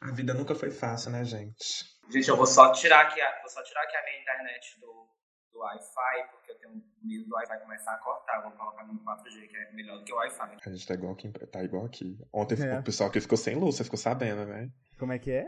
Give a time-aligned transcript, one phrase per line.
[0.00, 1.84] A vida nunca foi fácil, né, gente?
[2.10, 5.08] Gente, eu vou só tirar aqui a, vou só tirar aqui a minha internet do,
[5.52, 6.72] do Wi-Fi, porque eu tenho
[7.02, 8.42] medo do Wi-Fi começar a cortar.
[8.42, 10.56] Vou colocar no 4G, que é melhor do que o Wi-Fi.
[10.64, 12.16] A gente tá igual aqui, tá igual aqui.
[12.32, 12.78] Ontem é.
[12.78, 14.68] o pessoal aqui ficou sem luz, você ficou sabendo, né?
[14.98, 15.46] Como é que é?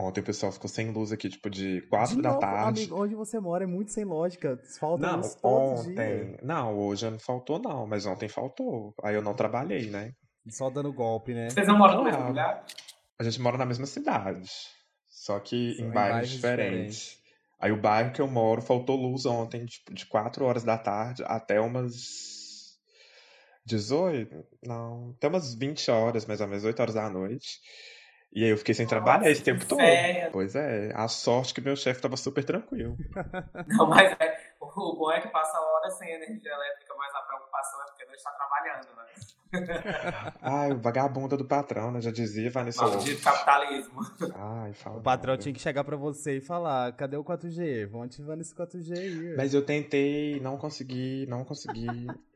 [0.00, 2.82] Ontem o pessoal ficou sem luz aqui, tipo, de 4 de da novo, tarde.
[2.82, 4.56] Amigo, onde você mora é muito sem lógica.
[4.78, 6.26] Falta não, luz ontem.
[6.26, 6.40] Dia.
[6.40, 8.94] Não, hoje não faltou, não, mas ontem faltou.
[9.02, 10.12] Aí eu não trabalhei, né?
[10.50, 11.50] Só dando golpe, né?
[11.50, 12.64] Vocês não moram no mesmo lugar?
[13.18, 14.48] A gente mora na mesma cidade.
[15.08, 16.96] Só que Só em, em bairros, bairros diferentes.
[16.96, 17.18] diferentes.
[17.60, 21.24] Aí o bairro que eu moro faltou luz ontem, tipo, de 4 horas da tarde
[21.26, 22.78] até umas
[23.66, 27.58] 18, não, até umas 20 horas, mais ou menos, 8 horas da noite.
[28.32, 29.80] E aí eu fiquei sem Nossa, trabalhar esse tempo todo.
[30.30, 32.96] Pois é, a sorte que meu chefe tava super tranquilo.
[33.66, 34.37] Não, mas é,
[34.78, 38.14] o bom é que passa hora sem energia elétrica, mas a preocupação é porque não
[38.14, 39.04] está trabalhando, né?
[40.42, 42.00] Ai, o vagabunda do patrão, né?
[42.00, 44.00] Já dizia Vanessa Maldito capitalismo.
[44.34, 44.98] Ai, fala.
[44.98, 47.86] O patrão tinha que chegar pra você e falar, cadê o 4G?
[47.86, 49.36] Vão ativando esse 4G aí.
[49.36, 51.86] Mas eu tentei, não consegui, não consegui.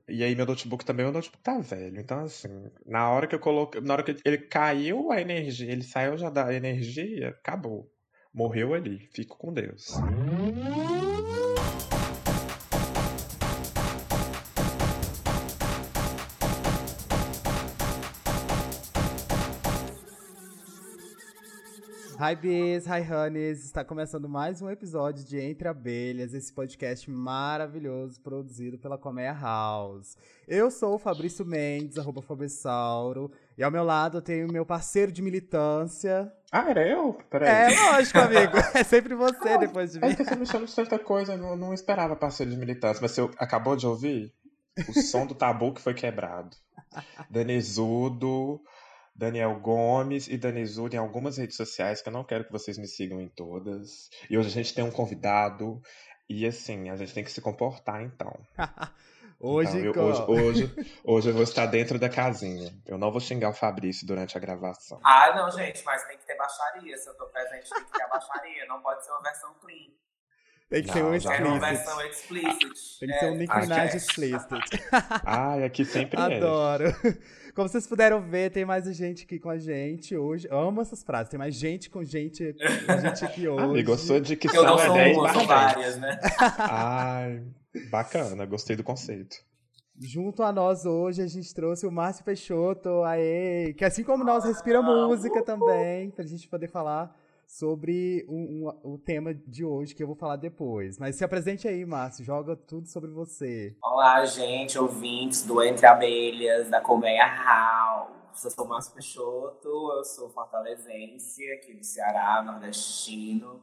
[0.08, 2.00] E aí meu notebook também, meu notebook tá velho.
[2.00, 3.80] Então, assim, na hora que eu coloquei.
[3.80, 7.90] Na hora que ele caiu a energia, ele saiu já da energia, acabou.
[8.34, 9.08] Morreu ali.
[9.12, 9.94] Fico com Deus.
[22.24, 28.20] Hi Bees, hi Honeys, está começando mais um episódio de Entre Abelhas, esse podcast maravilhoso
[28.20, 30.16] produzido pela Colmeia House.
[30.46, 35.10] Eu sou o Fabrício Mendes, arroba Fabessauro, e ao meu lado eu tenho meu parceiro
[35.10, 36.32] de militância.
[36.52, 37.18] Ah, era eu?
[37.28, 37.74] Peraí.
[37.74, 38.52] É, lógico, amigo.
[38.72, 40.06] É sempre você ah, depois de mim.
[40.06, 43.02] É que você me chama de tanta coisa, eu não, não esperava parceiro de militância,
[43.02, 44.32] mas você acabou de ouvir
[44.88, 46.56] o som do tabu que foi quebrado.
[47.28, 48.60] Danezudo
[49.14, 52.88] Daniel Gomes e Danizur em algumas redes sociais, que eu não quero que vocês me
[52.88, 54.08] sigam em todas.
[54.28, 55.80] E hoje a gente tem um convidado.
[56.28, 58.32] E assim, a gente tem que se comportar então.
[59.38, 62.72] hoje, então, eu, hoje, hoje, hoje eu vou estar dentro da casinha.
[62.86, 64.98] Eu não vou xingar o Fabrício durante a gravação.
[65.04, 66.96] Ah, não, gente, mas tem que ter baixaria.
[66.96, 68.66] Se eu tô presente, tem que ter a baixaria.
[68.66, 69.90] Não pode ser uma versão clean.
[70.72, 71.42] Tem que não, ser um explicit.
[71.42, 72.98] uma versão explicit.
[72.98, 73.18] Tem que é.
[73.18, 74.48] ser um Nick Minaj explicit.
[75.22, 76.86] Ah, aqui sempre Adoro.
[76.86, 76.88] é.
[76.88, 77.18] Adoro.
[77.54, 80.48] Como vocês puderam ver, tem mais gente aqui com a gente hoje.
[80.50, 81.28] Eu amo essas frases.
[81.28, 82.56] Tem mais gente com gente,
[83.02, 83.60] gente aqui hoje.
[83.68, 86.18] Amigo, eu sou de que eu são é 10 uma, são várias, né?
[86.58, 87.42] Ai,
[87.90, 88.46] bacana.
[88.46, 89.36] Gostei do conceito.
[90.00, 94.42] Junto a nós hoje, a gente trouxe o Márcio Peixoto, aê, que assim como nós,
[94.42, 97.14] respira música também, pra gente poder falar
[97.52, 100.98] sobre um, um, o tema de hoje, que eu vou falar depois.
[100.98, 103.76] Mas se apresente aí, Márcio, joga tudo sobre você.
[103.82, 108.42] Olá, gente, ouvintes do Entre Abelhas, da Colmeia House.
[108.42, 113.60] Eu sou Márcio Peixoto, eu sou fortalezense, aqui do Ceará, nordestino.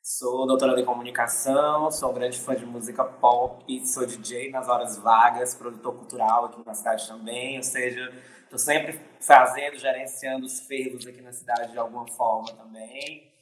[0.00, 4.96] Sou doutora em comunicação, sou um grande fã de música pop, sou DJ nas horas
[4.98, 8.08] vagas, produtor cultural aqui na cidade também, ou seja,
[8.46, 13.34] Estou sempre fazendo, gerenciando os ferros aqui na cidade de alguma forma também.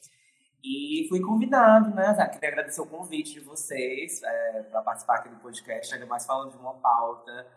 [0.63, 2.11] E fui convidado, né?
[2.33, 6.51] Queria agradecer o convite de vocês é, para participar aqui do podcast, ainda mais falando
[6.51, 7.47] de uma pauta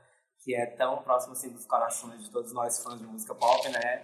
[0.44, 4.02] que é tão próxima assim, dos corações de todos nós fãs de música pop, né?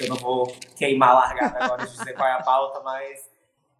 [0.00, 0.46] Eu não vou
[0.76, 3.20] queimar a largada agora de dizer qual é a pauta, mas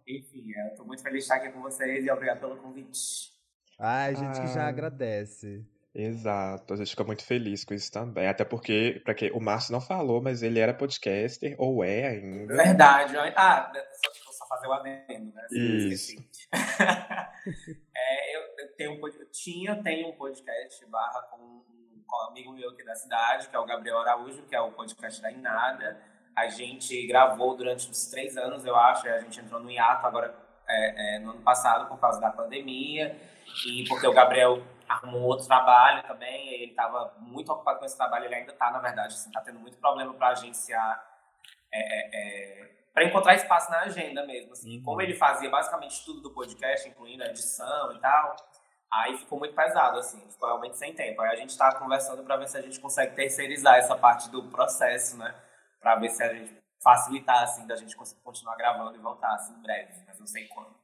[0.07, 3.35] enfim, eu estou muito feliz de estar aqui com vocês e obrigado pelo convite.
[3.79, 5.65] Ai, gente que já agradece.
[5.97, 8.27] Exato, a gente fica muito feliz com isso também.
[8.27, 12.55] Até porque, para que o Márcio não falou, mas ele era podcaster, ou é ainda.
[12.55, 13.17] Verdade.
[13.35, 15.47] Ah, só, só fazer o adendo, né?
[15.49, 16.15] Isso.
[16.53, 22.85] é, eu, eu, tenho, eu tinha, tenho um podcast barra com um amigo meu aqui
[22.85, 25.99] da cidade, que é o Gabriel Araújo, que é o podcast da Inada.
[26.35, 30.31] A gente gravou durante uns três anos, eu acho, a gente entrou no hiato agora
[30.69, 33.19] é, é, no ano passado por causa da pandemia
[33.65, 38.25] e porque o Gabriel arrumou outro trabalho também, ele estava muito ocupado com esse trabalho,
[38.25, 41.03] ele ainda está, na verdade, está assim, tá tendo muito problema para agenciar,
[41.71, 44.53] é, é, é para encontrar espaço na agenda mesmo.
[44.53, 44.77] Assim.
[44.77, 44.83] Uhum.
[44.83, 48.35] Como ele fazia basicamente tudo do podcast, incluindo a edição e tal,
[48.91, 51.21] aí ficou muito pesado, assim, ficou realmente sem tempo.
[51.21, 54.49] Aí a gente está conversando para ver se a gente consegue terceirizar essa parte do
[54.49, 55.35] processo, né?
[55.79, 59.61] Para ver se a gente facilitar, assim, da gente continuar gravando e voltar, assim, em
[59.61, 60.75] breve, mas não sei quando.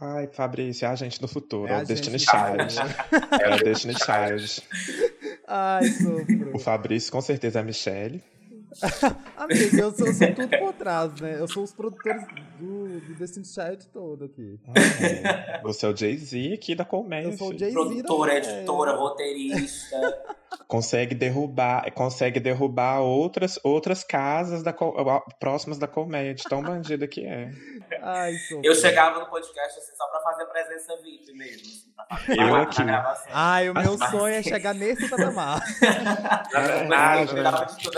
[0.00, 2.78] Ai, Fabrício, é a gente no futuro, é, o Destiny Child.
[3.40, 4.62] é o Destiny Child.
[5.46, 6.56] Ai, sofro.
[6.56, 8.22] O Fabrício, com certeza, é a Michelle.
[9.36, 11.36] Amiga, eu sou, eu sou tudo por trás, né?
[11.38, 12.22] Eu sou os produtores
[12.58, 14.58] do, do Destiny Child todo aqui.
[14.68, 17.24] Ah, você é o Jay-Z aqui da colmeia.
[17.24, 20.24] Eu sou o Jay-Z Produtora, editora, roteirista.
[20.66, 24.72] consegue derrubar, consegue derrubar outras, outras casas da,
[25.38, 27.50] próximas da colmeia, de tão bandida que é.
[28.02, 31.93] Ai, eu chegava no podcast assim, só pra fazer presença VIP mesmo.
[32.28, 32.82] Eu aqui.
[33.30, 35.60] Ai, o meu sonho é chegar nesse patamar.
[36.88, 37.36] na verdade,
[37.84, 37.92] eu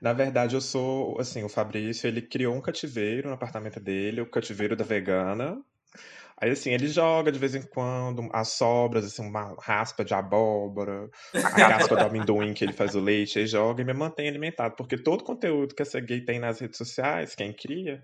[0.00, 4.30] Na verdade, eu sou, assim, o Fabrício, ele criou um cativeiro no apartamento dele, o
[4.30, 5.58] cativeiro da vegana.
[6.40, 11.08] Aí, assim, ele joga de vez em quando as sobras, assim, uma raspa de abóbora,
[11.34, 14.74] a casca do amendoim que ele faz o leite, aí joga e me mantém alimentado.
[14.74, 18.02] Porque todo conteúdo que essa gay tem nas redes sociais, quem cria,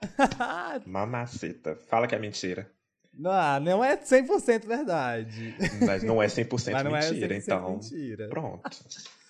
[0.86, 1.76] Mamacita.
[1.88, 2.70] Fala que é mentira.
[3.20, 5.54] Não, não é 100% verdade.
[5.86, 7.70] Mas não é 100% Mas não é mentira, é 100% então.
[7.72, 8.28] Mentira.
[8.28, 8.62] Pronto.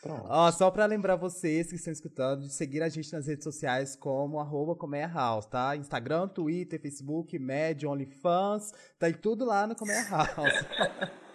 [0.00, 0.25] Pronto.
[0.28, 3.94] Ó, só pra lembrar vocês que estão escutando de seguir a gente nas redes sociais
[3.94, 4.75] como arroba
[5.12, 5.76] House, tá?
[5.76, 10.31] Instagram, Twitter, Facebook, Medium, OnlyFans, tá aí tudo lá no Comer House.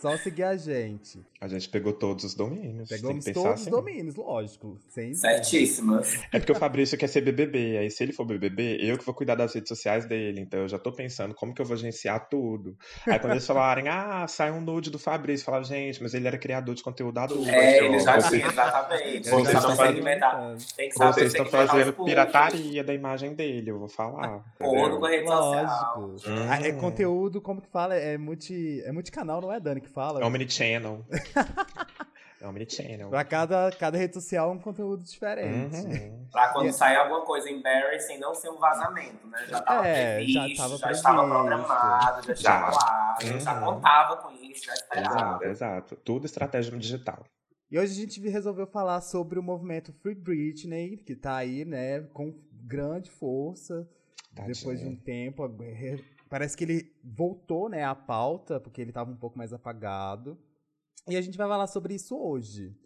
[0.00, 1.20] Só seguir a gente.
[1.40, 2.88] A gente pegou todos os domínios.
[2.88, 3.64] Pegamos todos assim.
[3.64, 4.78] os domínios, lógico.
[4.88, 6.20] Sem Certíssimas.
[6.32, 7.78] É porque o Fabrício quer ser BBB.
[7.78, 10.40] Aí, se ele for BBB, eu que vou cuidar das redes sociais dele.
[10.40, 12.76] Então, eu já tô pensando como que eu vou agenciar tudo.
[13.06, 16.38] Aí, quando eles falarem, ah, sai um nude do Fabrício, falar, gente, mas ele era
[16.38, 17.48] criador de conteúdo adulto.
[17.48, 19.28] É, ele já tinha, exatamente.
[19.28, 20.02] Vocês estão fazendo,
[20.98, 24.44] vocês estão fazendo pirataria da imagem dele, eu vou falar.
[24.58, 26.00] Porno com a rede social.
[26.00, 26.30] Lógico.
[26.30, 26.52] Hum.
[26.52, 27.94] É conteúdo, como que fala?
[27.94, 29.87] É, multi, é multicanal, não é, Dani?
[29.88, 30.20] Que fala.
[30.20, 31.04] É Omnichannel.
[32.40, 33.08] é Omnichannel.
[33.08, 35.76] pra cada, cada rede social é um conteúdo diferente.
[35.76, 36.28] Uhum.
[36.30, 39.46] Pra quando sair alguma coisa embarrassing, não ser um vazamento, né?
[39.48, 43.40] Já tava é, previsto, já, tava já estava programado, já estava lá, uhum.
[43.40, 45.16] já contava com isso, já esperava.
[45.16, 45.96] Exato, exato.
[45.96, 47.24] Tudo estratégia digital.
[47.70, 52.00] E hoje a gente resolveu falar sobre o movimento Free Britney, que tá aí, né,
[52.14, 53.86] com grande força.
[54.34, 54.54] Tadinha.
[54.54, 55.42] Depois de um tempo,
[56.28, 60.38] Parece que ele voltou, né, à pauta, porque ele estava um pouco mais apagado.
[61.08, 62.76] E a gente vai falar sobre isso hoje.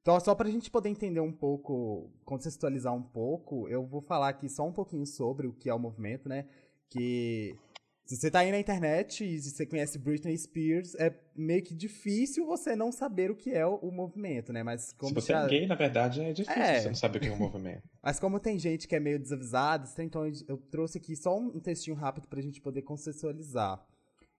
[0.00, 4.28] Então, só para a gente poder entender um pouco, contextualizar um pouco, eu vou falar
[4.28, 6.48] aqui só um pouquinho sobre o que é o movimento, né?
[6.88, 7.58] Que
[8.06, 12.46] se você tá aí na internet e você conhece Britney Spears, é meio que difícil
[12.46, 14.62] você não saber o que é o, movimento, né?
[14.62, 15.44] Mas como se você já...
[15.44, 16.80] é gay, na verdade, é difícil é.
[16.80, 17.82] você não saber o que é o movimento.
[18.00, 21.96] Mas como tem gente que é meio desavisada, então eu trouxe aqui só um textinho
[21.96, 23.84] rápido pra gente poder consensualizar.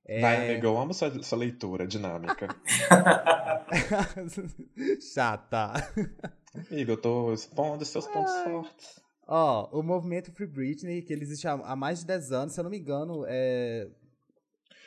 [0.05, 0.21] É...
[0.21, 2.47] Vai, amigo, eu amo sua, sua leitura dinâmica.
[5.13, 5.73] Chata.
[6.71, 9.06] Amigo, eu tô expondo seus pontos fortes.
[9.27, 12.63] Ó, o movimento Free Britney, que ele existe há mais de 10 anos, se eu
[12.63, 13.89] não me engano, é...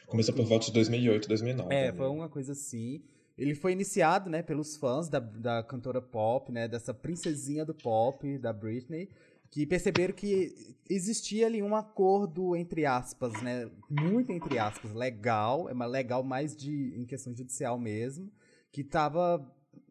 [0.07, 1.75] Começou por volta de 2008, 2009.
[1.75, 3.03] É, foi uma coisa assim.
[3.37, 8.39] Ele foi iniciado, né, pelos fãs da, da cantora pop, né, dessa princesinha do pop,
[8.39, 9.09] da Britney,
[9.51, 15.73] que perceberam que existia ali um acordo, entre aspas, né, muito entre aspas, legal, é
[15.73, 18.31] uma legal mais de, em questão judicial mesmo,
[18.73, 19.47] que estava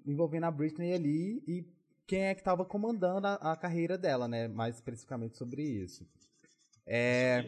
[0.05, 1.65] envolvendo a Britney ali e
[2.09, 4.47] quem é que estava comandando a, a, carreira dela, né?
[4.47, 6.03] Mais especificamente sobre isso.
[6.83, 7.45] É,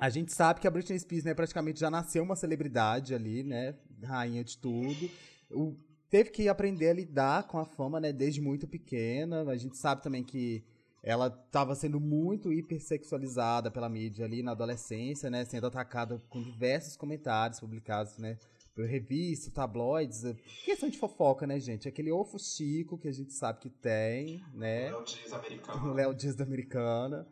[0.00, 3.74] a gente sabe que a Britney Spears, né, praticamente já nasceu uma celebridade ali, né?
[4.02, 5.10] Rainha de tudo.
[5.50, 5.76] O,
[6.08, 9.42] teve que aprender a lidar com a fama, né, desde muito pequena.
[9.42, 10.64] A gente sabe também que
[11.02, 16.96] ela estava sendo muito hipersexualizada pela mídia ali na adolescência, né, sendo atacada com diversos
[16.96, 18.38] comentários publicados, né,
[18.86, 20.34] revista, tabloides, é
[20.64, 21.88] questão de fofoca, né, gente?
[21.88, 24.92] Aquele ofo chico que a gente sabe que tem, né?
[24.92, 25.90] O Léo Dias americano.
[25.90, 27.26] O Léo Dias da americana.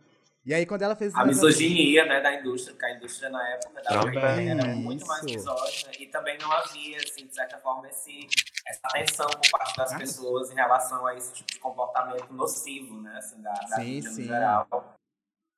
[0.47, 1.13] E aí, quando ela fez...
[1.17, 4.51] A misoginia, né, da indústria, porque a indústria na época da também.
[4.51, 8.29] era muito mais misógina e também não havia, assim, de certa forma, esse,
[8.65, 13.17] essa atenção por parte das pessoas em relação a esse tipo de comportamento nocivo, né,
[13.19, 14.25] assim, da, da sim, sim.
[14.27, 14.97] geral.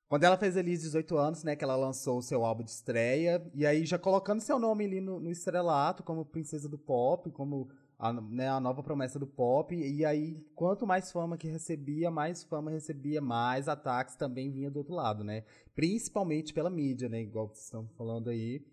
[0.09, 3.47] Quando ela fez ali 18 anos, né, que ela lançou o seu álbum de estreia,
[3.53, 7.69] e aí já colocando seu nome ali no, no estrelato, como princesa do pop, como
[7.99, 12.43] a, né, a nova promessa do pop, e aí quanto mais fama que recebia, mais
[12.43, 15.43] fama recebia, mais ataques também vinha do outro lado, né?
[15.75, 18.65] Principalmente pela mídia, né, igual vocês estão falando aí.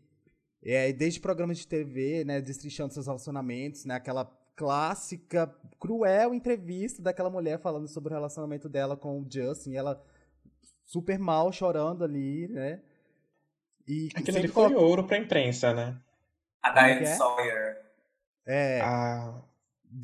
[0.63, 4.25] É, desde programas de TV, né, destrinchando seus relacionamentos, né, aquela
[4.57, 10.03] clássica, cruel entrevista daquela mulher falando sobre o relacionamento dela com o Justin, e ela
[10.87, 12.81] super mal, chorando ali, né?
[13.87, 16.01] E Aquilo ali foi ouro pra imprensa, né?
[16.63, 17.15] A Diane é?
[17.15, 17.87] Sawyer.
[18.47, 18.81] É.
[18.81, 19.43] A...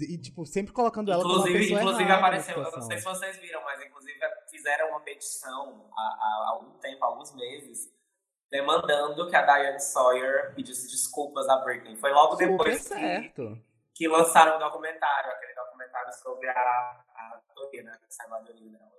[0.01, 3.37] E, tipo, sempre colocando ela inclusive, como uma Inclusive apareceu, eu não sei se vocês
[3.39, 7.93] viram, mas inclusive fizeram uma petição há, há algum tempo, há alguns meses,
[8.51, 11.97] demandando que a Diane Sawyer pedisse desculpas a Britney.
[11.97, 13.33] Foi logo depois que,
[13.95, 17.05] que lançaram o documentário, aquele documentário sobre a,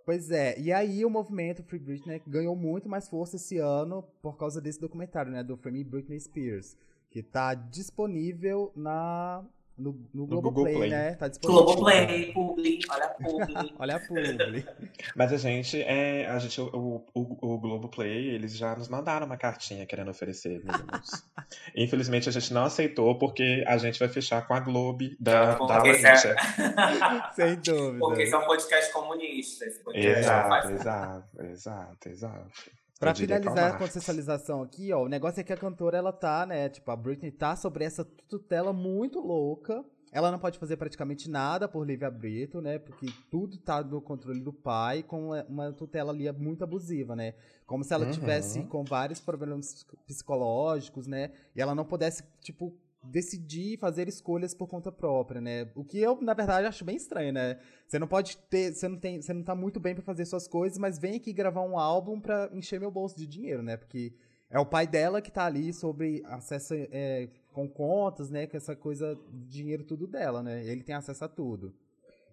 [0.06, 4.38] Pois é, e aí o movimento Free Britney ganhou muito mais força esse ano por
[4.38, 6.77] causa desse documentário, né, do Free Britney Spears,
[7.10, 9.46] que tá disponível na
[9.77, 10.89] no, no, no Globoplay, Play.
[10.89, 11.15] né?
[11.15, 11.63] Tá disponível.
[11.65, 13.74] Globoplay, Publi, olha a Publi.
[13.80, 14.65] olha a Publi.
[15.15, 19.38] Mas a gente, é, a gente o, o, o Globoplay, eles já nos mandaram uma
[19.38, 21.24] cartinha querendo oferecer mínimos.
[21.75, 25.65] Infelizmente a gente não aceitou porque a gente vai fechar com a Globo da, da
[25.65, 26.08] Larissa.
[26.08, 27.34] É...
[27.34, 28.00] Sem dúvida.
[28.00, 29.80] Porque são podcasts comunistas.
[29.80, 32.83] Podcast exato, exato, exato, exato.
[33.04, 36.70] Pra finalizar a contextualização aqui, ó, o negócio é que a cantora, ela tá, né,
[36.70, 39.84] tipo, a Britney tá sobre essa tutela muito louca.
[40.12, 44.54] Ela não pode fazer praticamente nada por livre-arbítrio, né, porque tudo tá no controle do
[44.54, 47.34] pai, com uma tutela ali muito abusiva, né.
[47.66, 48.12] Como se ela uhum.
[48.12, 54.68] tivesse com vários problemas psicológicos, né, e ela não pudesse, tipo, decidir fazer escolhas por
[54.68, 55.70] conta própria, né?
[55.76, 57.60] O que eu, na verdade, acho bem estranho, né?
[57.88, 60.48] Você não pode ter, você não tem, você não tá muito bem para fazer suas
[60.48, 63.76] coisas, mas vem aqui gravar um álbum para encher meu bolso de dinheiro, né?
[63.76, 64.14] Porque
[64.50, 68.48] é o pai dela que tá ali sobre acesso é, com contas, né?
[68.48, 70.66] Que essa coisa, dinheiro tudo dela, né?
[70.66, 71.74] Ele tem acesso a tudo.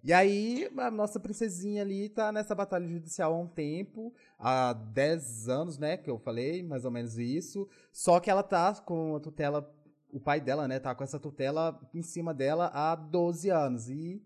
[0.03, 5.47] E aí, a nossa princesinha ali tá nessa batalha judicial há um tempo, há 10
[5.47, 7.69] anos, né, que eu falei, mais ou menos isso.
[7.91, 9.61] Só que ela tá com a tutela
[10.13, 13.89] o pai dela, né, tá com essa tutela em cima dela há 12 anos.
[13.89, 14.21] E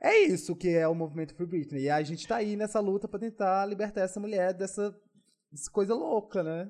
[0.00, 1.82] é isso que é o movimento Free Britney.
[1.84, 4.94] E a gente tá aí nessa luta para tentar libertar essa mulher dessa,
[5.50, 6.68] dessa coisa louca, né?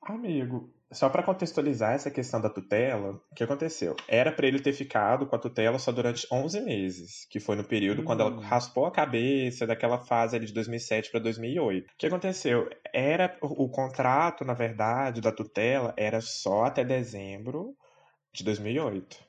[0.00, 3.94] Amigo, só para contextualizar essa questão da tutela, o que aconteceu?
[4.06, 7.64] Era para ele ter ficado com a tutela só durante 11 meses, que foi no
[7.64, 8.04] período hum.
[8.04, 8.40] quando ela hum.
[8.40, 11.84] raspou a cabeça daquela fase ali de 2007 para 2008.
[11.84, 12.70] O que aconteceu?
[12.92, 17.76] Era o contrato, na verdade, da tutela era só até dezembro
[18.38, 19.28] de 2008.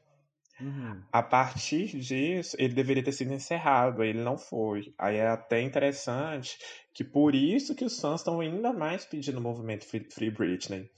[0.62, 1.02] Uhum.
[1.12, 4.94] A partir disso, ele deveria ter sido encerrado, ele não foi.
[4.98, 6.58] Aí é até interessante
[6.94, 10.90] que por isso que os fãs estão ainda mais pedindo o movimento Free Britney.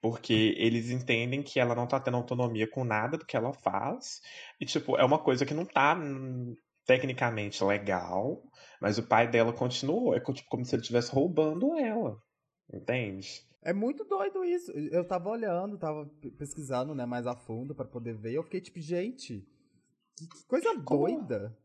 [0.00, 4.20] Porque eles entendem que ela não tá tendo autonomia com nada do que ela faz.
[4.60, 6.54] E, tipo, é uma coisa que não tá hum,
[6.86, 8.40] tecnicamente legal,
[8.80, 10.14] mas o pai dela continuou.
[10.14, 12.16] É tipo, como se ele estivesse roubando ela.
[12.72, 13.47] Entende?
[13.62, 14.70] É muito doido isso.
[14.72, 18.32] Eu tava olhando, tava pesquisando, né, mais a fundo para poder ver.
[18.32, 19.46] Eu fiquei tipo, gente,
[20.16, 21.06] que, coisa Como?
[21.06, 21.56] doida.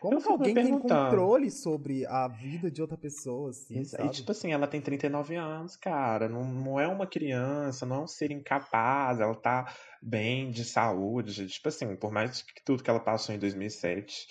[0.00, 4.52] Como que alguém tem controle sobre a vida de outra pessoa, assim, E, tipo assim,
[4.52, 6.28] ela tem 39 anos, cara.
[6.28, 9.18] Não, não é uma criança, não é um ser incapaz.
[9.18, 11.48] Ela tá bem de saúde.
[11.48, 14.28] Tipo assim, por mais que tudo que ela passou em 2007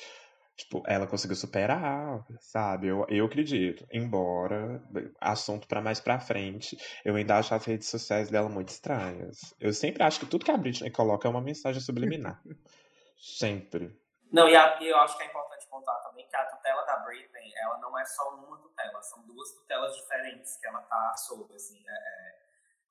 [0.57, 2.87] tipo, ela conseguiu superar, sabe?
[2.87, 3.85] Eu, eu acredito.
[3.91, 4.81] Embora,
[5.21, 9.55] assunto para mais pra frente, eu ainda acho as redes sociais dela muito estranhas.
[9.59, 12.41] Eu sempre acho que tudo que a Britney coloca é uma mensagem subliminar.
[13.17, 13.95] sempre.
[14.31, 16.97] Não, e, a, e, eu acho que é importante contar também que a tutela da
[16.97, 21.53] Britney, ela não é só uma tutela, são duas tutelas diferentes que ela tá sob,
[21.53, 21.81] assim.
[21.87, 22.37] É, é,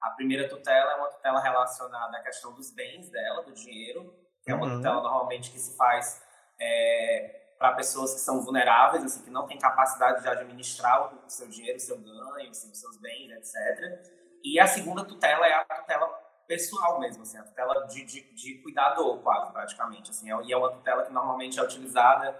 [0.02, 4.50] a primeira tutela é uma tutela relacionada à questão dos bens dela, do dinheiro, que
[4.50, 4.76] é uma uhum.
[4.76, 6.24] tutela normalmente que se faz
[6.58, 11.48] é, para pessoas que são vulneráveis, assim, que não têm capacidade de administrar o seu
[11.48, 14.16] dinheiro, o seu ganho, assim, os seus bens, etc.
[14.44, 16.06] E a segunda tutela é a tutela
[16.46, 20.10] pessoal mesmo, assim, a tutela de, de, de cuidador, quase, praticamente.
[20.10, 22.38] Assim, é, e é uma tutela que normalmente é utilizada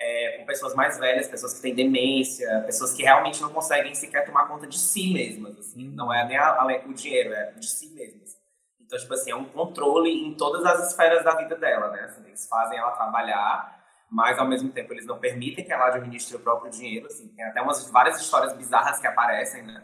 [0.00, 4.24] é, com pessoas mais velhas, pessoas que têm demência, pessoas que realmente não conseguem sequer
[4.24, 5.88] tomar conta de si mesmas, assim.
[5.88, 8.40] Não é nem a, a, o dinheiro, é de si mesmas.
[8.80, 12.02] Então, tipo assim, é um controle em todas as esferas da vida dela, né?
[12.04, 13.81] Assim, eles fazem ela trabalhar
[14.12, 17.06] mas ao mesmo tempo eles não permitem que ela administre o próprio dinheiro.
[17.06, 19.82] Assim, tem até umas várias histórias bizarras que aparecem, né?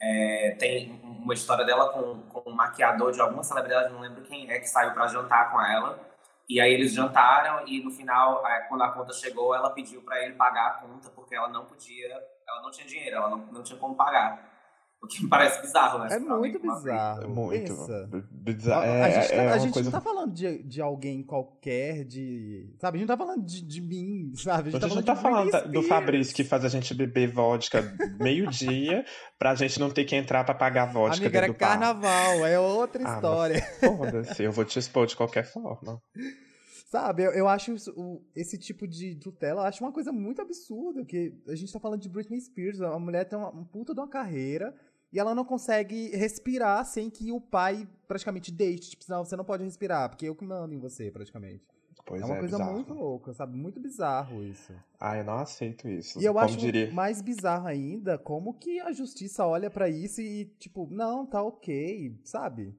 [0.00, 4.50] É, tem uma história dela com, com um maquiador de alguma celebridade, não lembro quem
[4.50, 5.96] é, que saiu para jantar com ela.
[6.48, 10.20] E aí eles jantaram e no final, é, quando a conta chegou, ela pediu para
[10.24, 13.62] ele pagar a conta porque ela não podia, ela não tinha dinheiro, ela não, não
[13.62, 14.51] tinha como pagar.
[15.02, 16.08] O que me parece bizarro, né?
[16.12, 17.24] É muito bizarro.
[17.24, 17.74] É muito.
[18.30, 18.84] Bizarro.
[18.84, 19.90] É, a, gente, tá, é a gente coisa...
[19.90, 22.72] não tá falando de, de alguém qualquer, de.
[22.78, 22.96] Sabe?
[22.96, 24.68] A gente não tá falando de, de mim, sabe?
[24.68, 26.94] A gente, a gente tá falando, não tá falando do Fabrício que faz a gente
[26.94, 27.82] beber vodka
[28.20, 29.04] meio-dia
[29.36, 31.16] pra gente não ter que entrar pra pagar vodka.
[31.16, 33.60] Amiga, era carnaval, é outra ah, história.
[33.80, 36.00] Foda-se, eu vou te expor de qualquer forma.
[36.92, 41.02] Sabe, eu, eu acho o, esse tipo de tutela, eu acho uma coisa muito absurda,
[41.04, 44.00] que a gente tá falando de Britney Spears, a mulher tem uma, uma puta de
[44.00, 44.74] uma carreira,
[45.12, 48.90] e ela não consegue respirar sem que o pai praticamente deixe.
[48.90, 51.62] Tipo, não, você não pode respirar, porque eu que mando em você, praticamente.
[52.04, 52.74] Pois é uma é, coisa bizarro.
[52.74, 53.56] muito louca, sabe?
[53.56, 54.72] Muito bizarro isso.
[54.98, 56.20] Ah, eu não aceito isso.
[56.20, 56.90] E eu como acho diria...
[56.92, 62.18] mais bizarro ainda como que a justiça olha para isso e, tipo, não, tá ok,
[62.24, 62.76] sabe?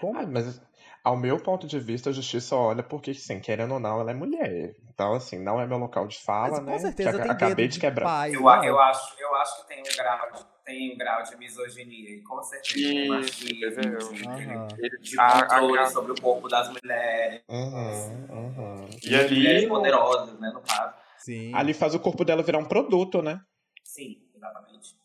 [0.00, 0.18] Como?
[0.18, 0.60] Ah, mas
[1.06, 4.14] ao meu ponto de vista, a justiça olha porque, sim, querendo ou não, ela é
[4.14, 4.74] mulher.
[4.92, 6.72] Então, assim, não é meu local de fala, mas, né?
[6.72, 8.04] Com certeza que tem acabei de quebrar.
[8.04, 11.36] Pai, eu, eu, acho, eu acho que tem um grau de, tem um grau de
[11.36, 17.40] misoginia e com certeza tem machismo, de, de controle a, sobre o corpo das mulheres.
[17.48, 18.88] Uhum, uhum.
[19.00, 20.92] E ali, mulheres poderosas, né, no caso.
[21.18, 21.54] Sim.
[21.54, 23.40] Ali faz o corpo dela virar um produto, né?
[23.84, 24.96] Sim, exatamente.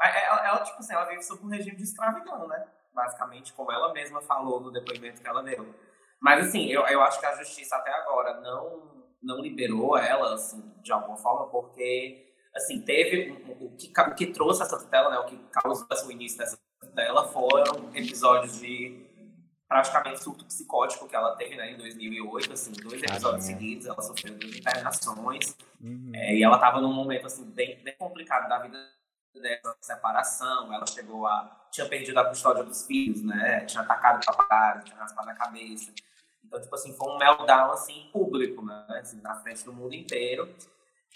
[0.00, 2.64] Ela, ela, tipo assim, ela vive sob um regime de escravidão, né?
[2.94, 5.74] Basicamente, como ela mesma falou no depoimento que ela deu.
[6.20, 10.72] Mas, assim, eu, eu acho que a justiça até agora não, não liberou ela, assim,
[10.82, 15.18] de alguma forma, porque, assim, teve o, o, que, o que trouxe essa tutela, né,
[15.18, 19.10] o que causou o início dessa tutela foram episódios de
[19.68, 24.38] praticamente surto psicótico que ela teve, né, em 2008, assim, dois episódios seguidos, ela sofreu
[24.38, 26.12] duas internações, uhum.
[26.14, 28.78] é, e ela estava num momento, assim, bem, bem complicado da vida
[29.40, 31.66] dessa separação, ela chegou a.
[31.70, 33.64] tinha perdido a custódia dos filhos, né?
[33.64, 35.92] Tinha atacado o papagaio, tinha raspado a cabeça.
[36.44, 38.84] Então, tipo assim, foi um meltdown, assim, público, né?
[39.00, 40.54] Assim, na frente do mundo inteiro.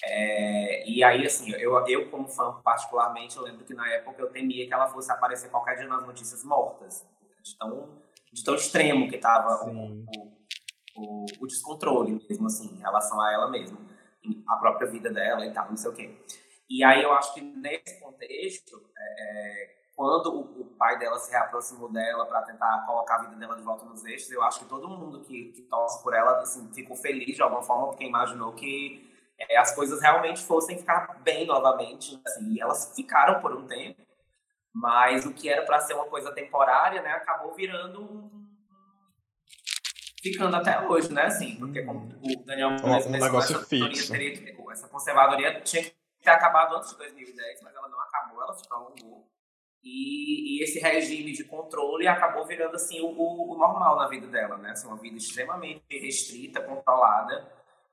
[0.05, 4.31] É, e aí, assim, eu, eu como fã, particularmente, eu lembro que na época eu
[4.31, 7.05] temia que ela fosse aparecer qualquer dia nas notícias mortas.
[7.43, 7.89] De tão,
[8.33, 10.05] de tão extremo que tava o,
[10.97, 13.79] o, o, descontrole mesmo, assim, em relação a ela mesma.
[14.49, 16.19] A própria vida dela e tal, não sei o quê.
[16.69, 21.31] E aí eu acho que nesse contexto, é, é, quando o, o, pai dela se
[21.31, 24.65] reaproximou dela para tentar colocar a vida dela de volta nos eixos, eu acho que
[24.67, 28.53] todo mundo que, que torce por ela assim, ficou feliz de alguma forma, porque imaginou
[28.53, 29.09] que
[29.39, 32.21] é, as coisas realmente fossem ficar bem novamente.
[32.27, 34.03] Assim, e elas ficaram por um tempo,
[34.73, 38.47] mas o que era para ser uma coisa temporária, né, acabou virando um,
[40.21, 41.23] ficando até hoje, né?
[41.23, 44.13] Assim, porque como o Daniel um, um negócio fixo.
[44.13, 45.95] Teria, essa conservadoria tinha que
[46.27, 49.25] ter acabado antes de 2010, mas ela não acabou, ela se prolongou.
[49.83, 54.57] E, e esse regime de controle acabou virando assim o, o, normal na vida dela,
[54.59, 54.71] né?
[54.71, 57.49] Assim, uma vida extremamente restrita, controlada.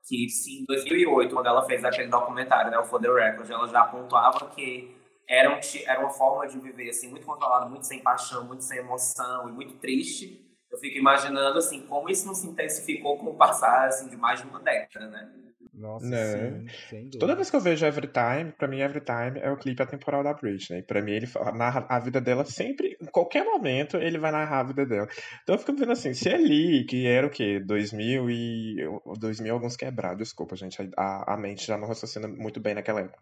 [0.06, 3.68] Que se em 2008, quando ela fez aquele documentário, né, o For the Record, ela
[3.68, 4.94] já pontuava que
[5.26, 8.78] era, um, era uma forma de viver assim muito controlada, muito sem paixão, muito sem
[8.78, 10.44] emoção e muito triste.
[10.70, 14.42] Eu fico imaginando assim como isso não se intensificou com o passar assim, de mais
[14.42, 15.43] de uma década, né?
[15.76, 16.64] Nossa, né?
[16.88, 20.32] sim, Toda vez que eu vejo Everytime, pra mim Everytime é o clipe atemporal da
[20.32, 20.82] Britney.
[20.82, 24.64] Pra mim ele narra a vida dela sempre, em qualquer momento ele vai narrar a
[24.64, 25.08] vida dela.
[25.42, 27.60] Então eu fico vendo assim, se ali, que era o quê?
[27.60, 28.76] 2000 e...
[29.18, 33.18] 2000 alguns quebrados, desculpa gente, a, a mente já não raciocina muito bem naquela época.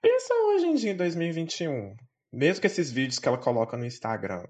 [0.00, 1.96] Pensa hoje em dia, em 2021,
[2.32, 4.44] mesmo com esses vídeos que ela coloca no Instagram,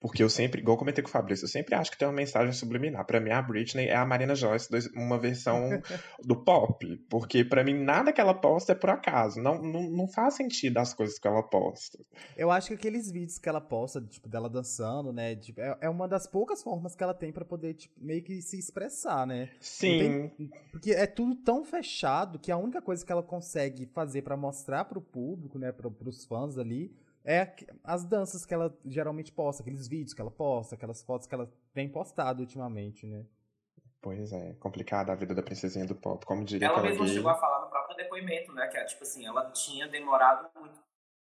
[0.00, 2.14] porque eu sempre, igual eu comentei com o Fabrício, eu sempre acho que tem uma
[2.14, 3.04] mensagem subliminar.
[3.04, 5.70] Para mim, a Britney é a Marina Joyce, uma versão
[6.24, 6.96] do pop.
[7.10, 9.40] Porque para mim, nada que ela posta é por acaso.
[9.40, 11.98] Não, não, não faz sentido as coisas que ela posta.
[12.36, 15.34] Eu acho que aqueles vídeos que ela posta, tipo, dela dançando, né?
[15.34, 18.40] Tipo, é, é uma das poucas formas que ela tem para poder, tipo, meio que
[18.40, 19.50] se expressar, né?
[19.60, 19.98] Sim.
[19.98, 24.36] Tem, porque é tudo tão fechado que a única coisa que ela consegue fazer para
[24.36, 25.72] mostrar pro público, né?
[25.72, 26.92] Pro, pros fãs ali
[27.28, 31.34] é as danças que ela geralmente posta, aqueles vídeos que ela posta, aquelas fotos que
[31.34, 33.26] ela tem postado ultimamente, né?
[34.00, 37.34] Pois é, complicada a vida da princesinha do pop, como diria Ela mesma chegou a
[37.34, 38.66] falar no próprio depoimento, né?
[38.68, 40.80] Que é tipo assim, ela tinha demorado muito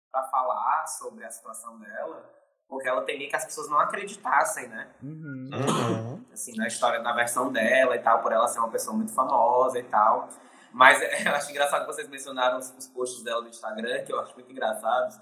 [0.09, 2.31] para falar sobre a situação dela,
[2.69, 4.89] porque ela temia que as pessoas não acreditassem, né?
[5.03, 5.49] Uhum.
[5.51, 6.25] Uhum.
[6.31, 9.77] Assim, na história, na versão dela e tal, por ela ser uma pessoa muito famosa
[9.77, 10.29] e tal.
[10.71, 14.19] Mas eu acho engraçado que vocês mencionaram os, os posts dela no Instagram, que eu
[14.21, 15.19] acho muito engraçados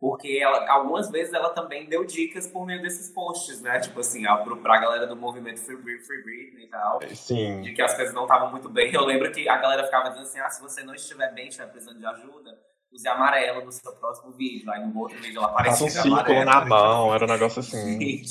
[0.00, 3.80] porque ela, algumas vezes ela também deu dicas por meio desses posts, né?
[3.80, 4.22] Tipo assim,
[4.62, 7.00] pra galera do movimento Free Britney, Free Britney e tal.
[7.14, 7.62] Sim.
[7.62, 8.94] De que as coisas não estavam muito bem.
[8.94, 11.66] Eu lembro que a galera ficava dizendo assim, ah, se você não estiver bem, estiver
[11.66, 12.56] precisando de ajuda,
[12.92, 14.70] use amarelo no seu próximo vídeo.
[14.70, 18.22] Aí no outro vídeo ela aparecia um círculo na mão, era um negócio assim.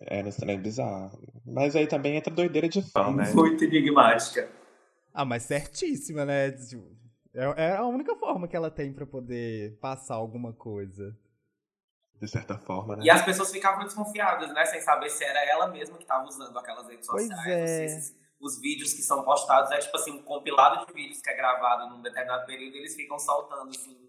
[0.00, 1.18] Era estranho bizarro.
[1.46, 3.30] Mas aí também entra doideira de fã, né?
[3.34, 4.48] Muito enigmática.
[5.12, 6.50] Ah, mas certíssima, né?
[6.50, 6.82] Tipo,
[7.34, 11.16] é, é a única forma que ela tem para poder passar alguma coisa.
[12.20, 13.04] De certa forma, né?
[13.04, 14.64] E as pessoas ficavam desconfiadas, né?
[14.66, 17.70] Sem saber se era ela mesma que estava usando aquelas redes pois sociais.
[17.70, 17.84] É.
[17.84, 21.36] Esses, os vídeos que são postados é tipo assim, um compilado de vídeos que é
[21.36, 24.04] gravado num determinado período e eles ficam saltando assim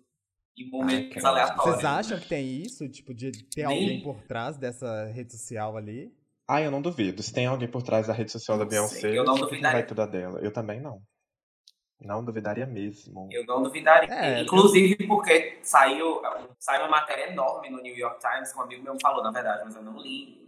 [0.58, 1.76] em momentos Ai, aleatórios.
[1.76, 2.88] Vocês acham que tem isso?
[2.88, 3.84] Tipo, de ter Nem...
[3.84, 6.14] alguém por trás dessa rede social ali?
[6.48, 7.24] Ah, eu não duvido.
[7.24, 9.80] Se tem alguém por trás da rede social da Beyoncé, eu não duvidaria.
[9.80, 10.40] vai tudo dela.
[10.40, 11.02] Eu também não.
[12.06, 13.28] Não duvidaria mesmo.
[13.32, 14.14] Eu não duvidaria.
[14.14, 16.22] É, Inclusive porque saiu,
[16.60, 19.64] saiu uma matéria enorme no New York Times, que um amigo meu falou, na verdade,
[19.66, 20.46] mas eu não li,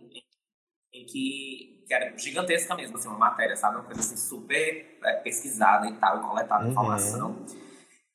[0.94, 3.78] em que, que era gigantesca mesmo, assim, uma matéria, sabe?
[3.78, 6.72] Uma coisa assim, super é, pesquisada e tal, e coletada uhum.
[6.72, 7.46] informação.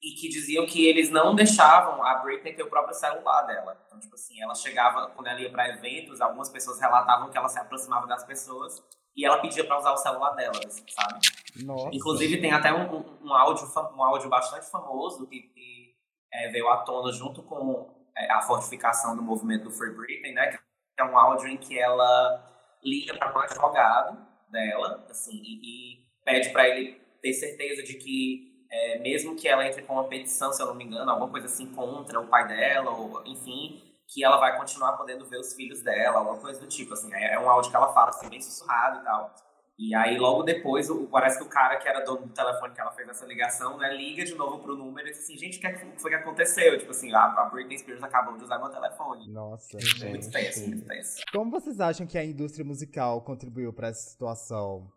[0.03, 3.81] E que diziam que eles não deixavam a Britney ter o próprio celular dela.
[3.87, 7.49] Então, tipo assim, ela chegava, quando ela ia para eventos, algumas pessoas relatavam que ela
[7.49, 8.83] se aproximava das pessoas
[9.15, 11.21] e ela pedia para usar o celular dela, sabe?
[11.65, 11.91] Nossa.
[11.93, 15.95] Inclusive, tem até um, um, um, áudio, um áudio bastante famoso que, que
[16.33, 20.51] é, veio à tona junto com é, a fortificação do movimento do Free Britney, né?
[20.51, 20.59] Que
[20.99, 22.45] é um áudio em que ela
[22.83, 24.19] liga para um advogado
[24.51, 25.61] dela, assim, e,
[25.95, 30.05] e pede para ele ter certeza de que é, mesmo que ela entre com uma
[30.05, 33.83] petição, se eu não me engano, alguma coisa assim contra o pai dela, ou enfim,
[34.09, 37.13] que ela vai continuar podendo ver os filhos dela, alguma coisa do tipo, assim.
[37.13, 39.35] É, é um áudio que ela fala, assim, bem sussurrado e tal.
[39.79, 42.81] E aí, logo depois, o, parece que o cara que era dono do telefone que
[42.81, 45.61] ela fez essa ligação, né, liga de novo pro número e diz assim, gente, o
[45.61, 46.79] que é foi que aconteceu?
[46.79, 49.29] Tipo assim, a, a Britney Spears acabou de usar meu telefone.
[49.29, 51.23] Nossa, muito tenso, muito tenso.
[51.33, 54.91] Como vocês acham que a indústria musical contribuiu para essa situação?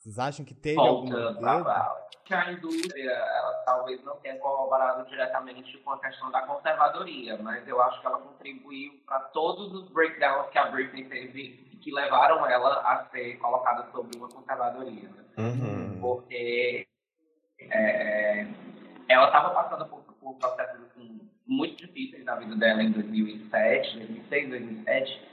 [0.00, 1.10] Vocês acham que teve algum
[2.24, 7.68] que a indústria, ela talvez não tenha colaborado diretamente com a questão da conservadoria, mas
[7.68, 12.46] eu acho que ela contribuiu para todos os breakdowns que a Britney teve que levaram
[12.46, 15.08] ela a ser colocada sob uma conservadoria.
[15.08, 15.24] Né?
[15.36, 16.00] Uhum.
[16.00, 16.86] Porque
[17.58, 18.46] é,
[19.06, 24.48] ela estava passando por, por processos assim, muito difíceis na vida dela em 2007, 2006,
[24.48, 25.28] 2007,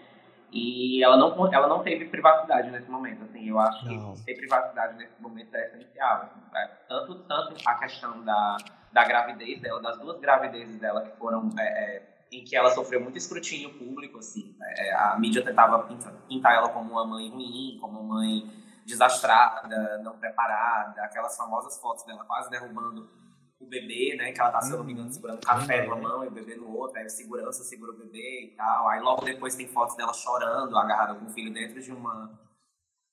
[0.51, 4.13] e ela não, ela não teve privacidade nesse momento, assim, eu acho não.
[4.13, 8.57] que ter privacidade nesse momento é essencial, assim, é, tanto, tanto a questão da,
[8.93, 13.01] da gravidez dela, das duas gravidezes dela que foram, é, é, em que ela sofreu
[13.01, 17.77] muito escrutínio público, assim, é, a mídia tentava pintar, pintar ela como uma mãe ruim,
[17.81, 18.49] como uma mãe
[18.85, 23.09] desastrada, não preparada, aquelas famosas fotos dela quase derrubando
[23.59, 24.31] o bebê, né?
[24.31, 26.55] Que ela tá, se eu não me engano, segurando café numa mão e o bebê
[26.55, 28.87] no outro, aí a segurança segura o bebê e tal.
[28.89, 32.47] Aí logo depois tem fotos dela chorando, agarrada com o filho dentro de uma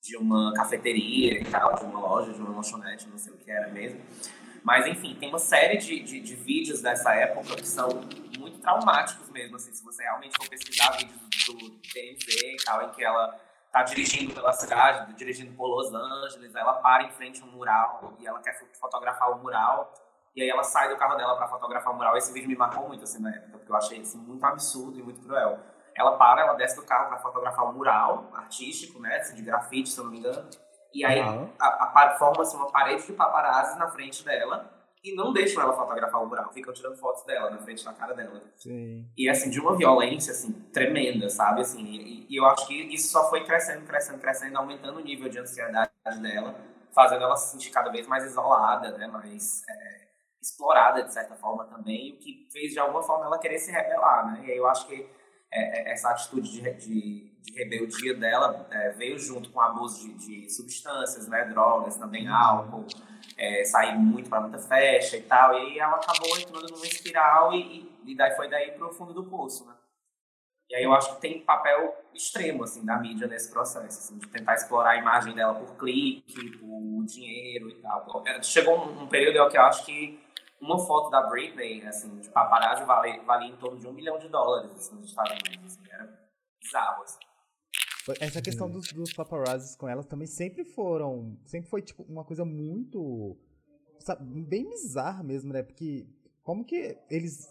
[0.01, 3.49] de uma cafeteria e tal, de uma loja, de uma lanchonete, não sei o que
[3.49, 3.99] era mesmo.
[4.63, 7.89] Mas enfim, tem uma série de, de, de vídeos dessa época que são
[8.37, 12.91] muito traumáticos mesmo, assim, se você realmente for pesquisar vídeos do TMZ e tal, em
[12.91, 13.39] que ela
[13.71, 18.15] tá dirigindo pela cidade, dirigindo por Los Angeles, ela para em frente a um mural
[18.19, 19.91] e ela quer fotografar o mural
[20.35, 22.17] e aí ela sai do carro dela para fotografar o mural.
[22.17, 25.03] Esse vídeo me marcou muito, assim, na época, porque eu achei, assim, muito absurdo e
[25.03, 25.59] muito cruel.
[25.95, 29.89] Ela para, ela desce do carro para fotografar o mural artístico, né, assim, de grafite,
[29.89, 30.49] se eu não me engano.
[30.93, 31.49] E aí uhum.
[32.17, 34.71] forma-se uma parede de paparazzi na frente dela
[35.03, 38.13] e não deixam ela fotografar o mural, ficam tirando fotos dela na frente da cara
[38.13, 38.41] dela.
[38.55, 39.07] Sim.
[39.15, 41.61] E assim, de uma violência assim tremenda, sabe?
[41.61, 45.29] Assim, e, e, eu acho que isso só foi crescendo, crescendo, crescendo, aumentando o nível
[45.29, 46.55] de ansiedade dela,
[46.91, 49.05] fazendo ela se sentir cada vez mais isolada, né?
[49.07, 50.04] Mais é,
[50.45, 54.31] explorada de certa forma também, o que fez de alguma forma ela querer se rebelar,
[54.31, 54.45] né?
[54.45, 55.09] E aí eu acho que
[55.51, 60.07] é, é, essa atitude de, de, de rebeldia dela é, veio junto com o abuso
[60.07, 61.45] de, de, substâncias, né?
[61.45, 62.85] Drogas, também álcool,
[63.37, 65.53] é, sair muito para muita festa e tal.
[65.53, 68.93] E aí ela acabou entrando numa espiral e, e, e daí foi daí para o
[68.93, 69.73] fundo do poço, né?
[70.67, 74.27] E aí eu acho que tem papel extremo, assim, da mídia nesse processo, assim, de
[74.27, 78.23] tentar explorar a imagem dela por clique, por dinheiro e tal.
[78.41, 80.24] Chegou um, um período que eu acho que
[80.61, 84.29] uma foto da Britney, assim, de paparazzi, valia, valia em torno de um milhão de
[84.29, 86.29] dólares, assim, nos Estados Unidos, assim, era
[86.61, 87.19] bizarro, assim.
[88.19, 92.45] Essa questão dos, dos paparazzis com elas também sempre foram, sempre foi, tipo, uma coisa
[92.45, 93.35] muito,
[93.99, 96.07] sabe, bem bizarra mesmo, né, porque
[96.43, 97.49] como que eles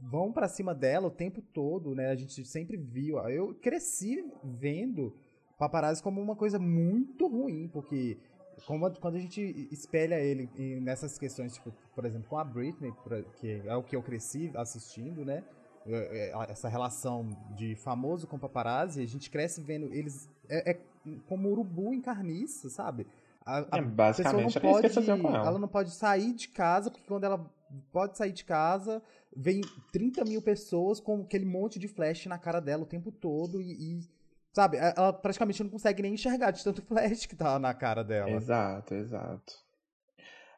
[0.00, 5.16] vão para cima dela o tempo todo, né, a gente sempre viu, eu cresci vendo
[5.58, 8.18] paparazzi como uma coisa muito ruim, porque
[8.66, 10.48] como, quando a gente espelha ele
[10.80, 12.92] nessas questões, tipo, por exemplo, com a Britney,
[13.36, 15.44] que é o que eu cresci assistindo, né?
[15.86, 20.28] É, é, essa relação de famoso com paparazzi, a gente cresce vendo eles.
[20.48, 20.80] É, é
[21.26, 23.06] como urubu em carniça, sabe?
[23.44, 25.46] A, a é, basicamente não pode, ela.
[25.46, 27.50] ela não pode sair de casa, porque quando ela
[27.90, 29.02] pode sair de casa,
[29.34, 33.62] vem 30 mil pessoas com aquele monte de flash na cara dela o tempo todo
[33.62, 34.08] e, e
[34.58, 34.76] Sabe?
[34.76, 38.30] Ela praticamente não consegue nem enxergar de tanto flash que tá na cara dela.
[38.30, 39.54] Exato, exato.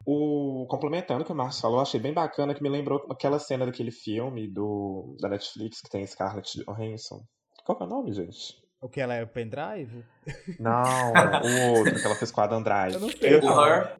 [0.06, 3.66] O, complementando o que o Marcos falou, achei bem bacana que me lembrou aquela cena
[3.66, 7.20] daquele filme do, da Netflix que tem Scarlett Johansson.
[7.66, 8.56] Qual é o nome, gente?
[8.80, 10.02] O que ela é o pendrive?
[10.58, 11.12] Não,
[11.44, 12.94] o outro que ela fez com a Adam Drive.
[12.94, 13.34] Eu não sei.
[13.34, 13.42] Eu?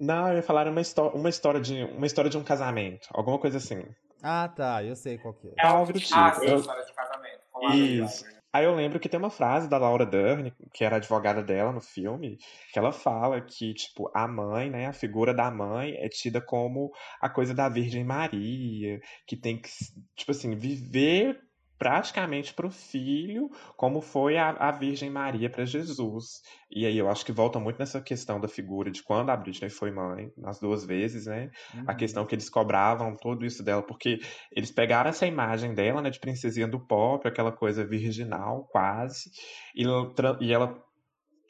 [0.01, 0.81] Não, eu ia falar uma,
[1.13, 3.07] uma, história de, uma história de um casamento.
[3.13, 3.85] Alguma coisa assim.
[4.23, 4.83] Ah, tá.
[4.83, 5.53] Eu sei qual que é.
[5.59, 6.19] É algo do tipo.
[6.19, 6.57] Ah, sim, eu...
[6.57, 7.41] história de casamento.
[7.75, 8.40] Isso.
[8.53, 11.81] Aí eu lembro que tem uma frase da Laura Dern, que era advogada dela no
[11.81, 12.37] filme,
[12.73, 16.91] que ela fala que, tipo, a mãe, né, a figura da mãe é tida como
[17.21, 19.71] a coisa da Virgem Maria, que tem que,
[20.17, 21.41] tipo assim, viver
[21.81, 26.43] praticamente para o filho, como foi a, a Virgem Maria para Jesus.
[26.71, 29.71] E aí eu acho que volta muito nessa questão da figura de quando a Britney
[29.71, 31.51] foi mãe, nas duas vezes, né?
[31.75, 31.85] Uhum.
[31.87, 34.19] A questão que eles cobravam tudo isso dela, porque
[34.53, 39.31] eles pegaram essa imagem dela, né, de princesinha do pop, aquela coisa virginal, quase,
[39.75, 39.85] e,
[40.43, 40.79] e ela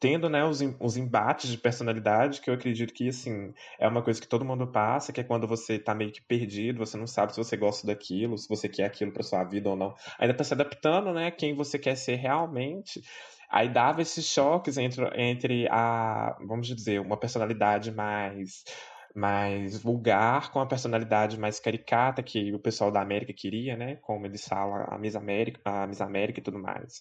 [0.00, 4.18] tendo né, os, os embates de personalidade, que eu acredito que, assim, é uma coisa
[4.18, 7.34] que todo mundo passa, que é quando você tá meio que perdido, você não sabe
[7.34, 9.94] se você gosta daquilo, se você quer aquilo para sua vida ou não.
[10.18, 13.02] Ainda tá se adaptando, né, quem você quer ser realmente.
[13.50, 18.64] Aí dava esses choques entre, entre a, vamos dizer, uma personalidade mais
[19.14, 23.96] mais vulgar, com a personalidade mais caricata que o pessoal da América queria, né?
[23.96, 27.00] Como eles falam, a Miss América, a Miss América e tudo mais.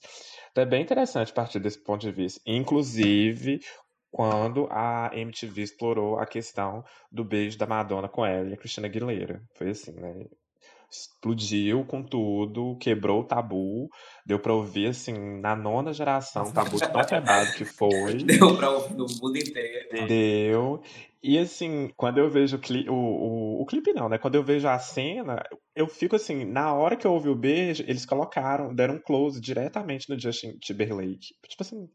[0.52, 2.42] Então é bem interessante partir desse ponto de vista.
[2.46, 3.60] Inclusive,
[4.12, 8.88] quando a MTV explorou a questão do beijo da Madonna com ela e a Cristina
[8.88, 9.42] Aguilera.
[9.56, 10.26] Foi assim, né?
[10.92, 13.90] explodiu com tudo, quebrou o tabu,
[14.26, 18.18] deu pra ouvir, assim, na nona geração, o tabu tão quebrado que foi.
[18.26, 20.08] Deu pra ouvir no mundo inteiro.
[20.08, 20.82] Deu.
[21.22, 24.18] E assim, quando eu vejo o, cli o, o, o, clipe não, né?
[24.18, 25.44] Quando eu vejo a cena,
[25.76, 29.42] eu fico assim, na hora que eu ouvi o beijo, eles colocaram, deram um close
[29.42, 31.36] diretamente no Justin Timberlake.
[31.46, 31.90] Tipo assim,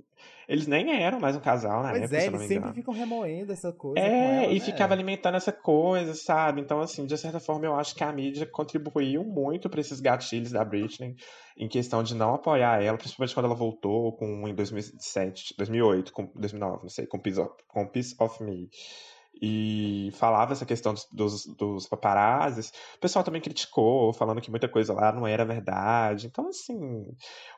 [0.47, 3.73] eles nem eram mais um casal na pois época, é, eles sempre ficam remoendo essa
[3.73, 3.99] coisa.
[3.99, 4.61] É, ela, e né?
[4.61, 6.61] ficava alimentando essa coisa, sabe?
[6.61, 10.51] Então, assim, de certa forma, eu acho que a mídia contribuiu muito para esses gatilhos
[10.51, 11.15] da Britney
[11.57, 16.31] em questão de não apoiar ela, principalmente quando ela voltou com em 2007, 2008, com
[16.35, 18.69] 2009, não sei, com Piece of, com Piece of Me
[19.41, 24.69] e falava essa questão dos, dos, dos paparazzis, o pessoal também criticou, falando que muita
[24.69, 26.27] coisa lá não era verdade.
[26.27, 27.07] Então, assim,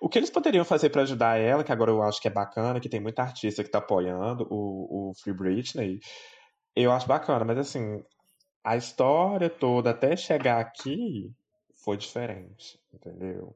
[0.01, 2.81] o que eles poderiam fazer para ajudar ela, que agora eu acho que é bacana,
[2.81, 6.01] que tem muita artista que tá apoiando o, o Free Britney,
[6.75, 8.03] eu acho bacana, mas assim,
[8.65, 11.33] a história toda até chegar aqui
[11.85, 13.55] foi diferente, entendeu?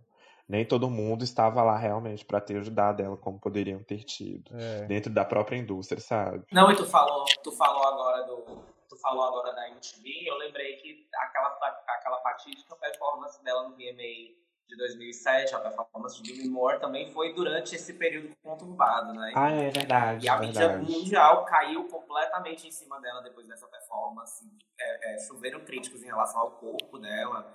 [0.50, 4.84] Nem todo mundo estava lá realmente para ter ajudado ela como poderiam ter tido é.
[4.86, 6.44] dentro da própria indústria, sabe?
[6.50, 10.76] Não, e tu falou, tu falou agora do, tu falou agora da MTV, eu lembrei
[10.78, 14.34] que aquela aquela fatídica performance dela no VMA
[14.66, 19.32] de 2007, a performance de Demi Moore também foi durante esse período conturbado, né?
[19.36, 20.26] Ah, é verdade.
[20.26, 24.44] E a mídia mundial caiu completamente em cima dela depois dessa performance.
[24.80, 27.52] É, é, choveram críticos em relação ao corpo dela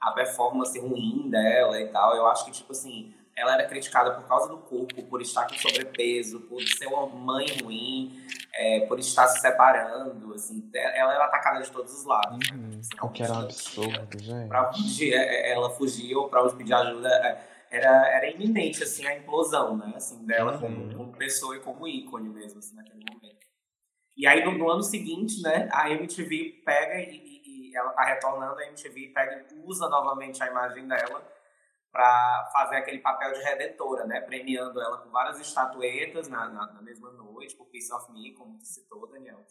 [0.00, 2.14] a performance ruim dela e tal.
[2.14, 5.54] Eu acho que, tipo assim, ela era criticada por causa do corpo, por estar com
[5.54, 10.70] sobrepeso, por ser uma mãe ruim, é, por estar se separando, assim.
[10.74, 12.48] Ela era atacada de todos os lados.
[12.50, 12.70] Uhum.
[12.70, 12.80] Né?
[13.02, 14.48] o que era um absurdo, gente.
[14.48, 17.10] Pra fugir, é, é, ela fugia ou pra pedir ajuda,
[17.70, 19.92] era, era iminente, assim, a implosão, né?
[19.94, 20.60] Assim, dela uhum.
[20.60, 23.46] como, como, pessoa e como ícone mesmo, assim, naquele momento.
[24.16, 27.35] E aí, no, no ano seguinte, né, a MTV pega e
[27.76, 31.22] ela tá retornando, a MTV pega e usa novamente a imagem dela
[31.92, 34.20] para fazer aquele papel de redentora, né?
[34.20, 38.58] Premiando ela com várias estatuetas na, na, na mesma noite, por Piece of Me, como
[38.58, 39.44] tu citou, Daniel.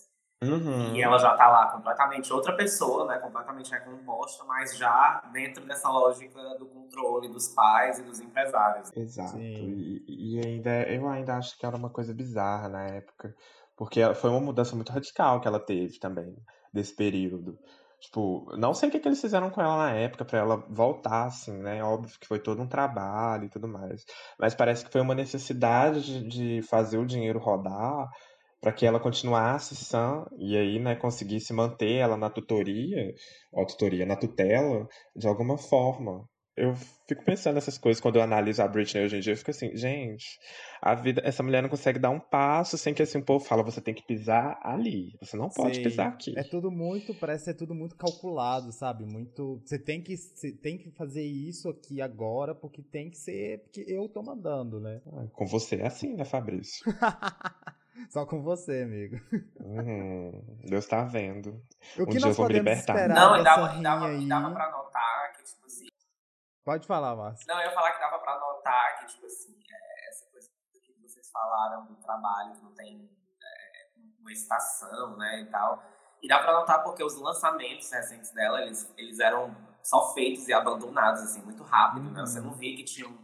[0.43, 0.93] Uhum.
[0.93, 3.17] E ela já tá lá completamente outra pessoa, né?
[3.19, 8.91] Completamente recomposta, mas já dentro dessa lógica do controle dos pais e dos empresários.
[8.95, 9.39] Exato.
[9.39, 13.33] E, e, ainda eu ainda acho que era uma coisa bizarra na época,
[13.75, 16.35] porque foi uma mudança muito radical que ela teve também
[16.71, 17.57] desse período.
[18.05, 21.25] Tipo, não sei o que, que eles fizeram com ela na época para ela voltar,
[21.25, 21.83] assim, né?
[21.83, 24.05] Óbvio que foi todo um trabalho e tudo mais.
[24.39, 28.07] Mas parece que foi uma necessidade de, fazer o dinheiro rodar
[28.61, 33.13] para que ela continuasse sã e aí, né, conseguisse manter ela na tutoria,
[33.51, 36.73] ou tutoria, na tutela, de alguma forma eu
[37.07, 39.33] fico pensando nessas coisas quando eu analiso a Britney hoje em dia.
[39.33, 40.39] Eu fico assim, gente,
[40.81, 43.61] a vida, essa mulher não consegue dar um passo sem que assim o povo fala,
[43.61, 45.83] você tem que pisar ali, você não pode Sim.
[45.83, 46.33] pisar aqui.
[46.37, 49.05] É tudo muito, parece ser tudo muito calculado, sabe?
[49.05, 53.59] Muito, você tem que, você tem que fazer isso aqui agora porque tem que ser,
[53.59, 55.01] porque eu tô mandando, né?
[55.11, 56.85] Ah, com você é assim, né, Fabrício?
[58.09, 59.19] Só com você, amigo.
[59.59, 60.41] Uhum.
[60.63, 61.61] Deus tá vendo.
[61.97, 64.27] O um que nós podemos esperar não, dava, dava, aí...
[64.27, 64.94] dava pra assim,
[66.65, 67.47] Pode falar, Márcio.
[67.47, 70.49] Não, eu ia falar que dava pra notar que, tipo assim, é, essa coisa
[70.84, 73.08] que vocês falaram do trabalho, que não tem
[73.39, 75.84] é, uma estação, né, e tal.
[76.23, 80.54] E dá pra notar porque os lançamentos recentes dela, eles, eles eram só feitos e
[80.54, 82.13] abandonados, assim, muito rápido, uhum.
[82.13, 82.21] né?
[82.21, 82.45] Você uhum.
[82.47, 83.15] não via que tinha um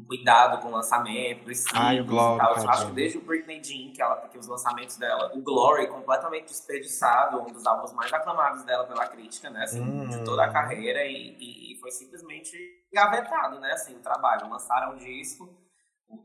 [0.00, 2.56] um cuidado com o lançamento, dos Ai, o Glory, e tal.
[2.56, 5.86] Eu acho que desde o Britney Jean, que ela que os lançamentos dela, o Glory
[5.88, 10.08] completamente desperdiçado, um dos álbuns mais aclamados dela pela crítica, né, assim, hum.
[10.08, 12.56] de toda a carreira e, e, foi simplesmente
[12.92, 14.48] gavetado, né, assim, o trabalho.
[14.48, 15.48] Lançaram um disco,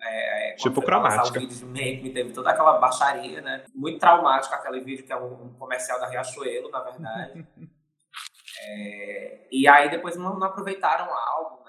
[0.02, 1.38] é, é tipo cromática.
[1.38, 3.64] O vídeo de Make Me teve toda aquela baixaria, né?
[3.74, 7.48] Muito traumático aquele vídeo que é um, um comercial da Riachuelo, na verdade.
[8.68, 11.65] é, e aí depois não, não aproveitaram o álbum?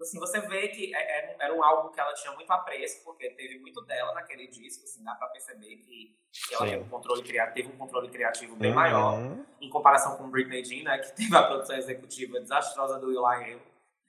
[0.00, 3.02] Assim, você vê que era, é, é, era um álbum que ela tinha muito apreço,
[3.04, 6.16] porque teve muito dela naquele disco, assim, dá pra perceber que,
[6.48, 8.76] que ela teve um, controle criativo, teve um controle criativo bem uhum.
[8.76, 13.60] maior, em comparação com Britney Jean, né, que teve a produção executiva desastrosa do Will.i.am.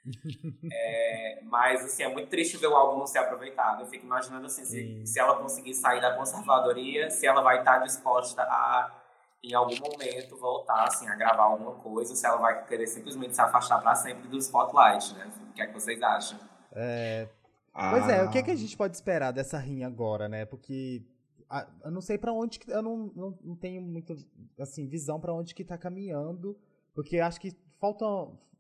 [0.72, 3.82] é, mas, assim, é muito triste ver o álbum não ser aproveitado.
[3.82, 7.80] Eu fico imaginando, assim, se, se ela conseguir sair da conservadoria, se ela vai estar
[7.80, 8.99] disposta a
[9.44, 13.42] em algum momento voltar assim, a gravar alguma coisa, se ela vai querer simplesmente se
[13.42, 15.32] afastar para sempre do spotlight, né?
[15.50, 16.40] O que é que vocês acham?
[16.72, 17.30] É...
[17.74, 17.92] Ah.
[17.92, 20.46] Pois é, o que, é que a gente pode esperar dessa rinha agora, né?
[20.46, 21.02] Porque
[21.50, 24.16] a, eu não sei para onde que eu não, não, não tenho muito
[24.60, 26.58] assim visão para onde que tá caminhando,
[26.94, 28.06] porque acho que falta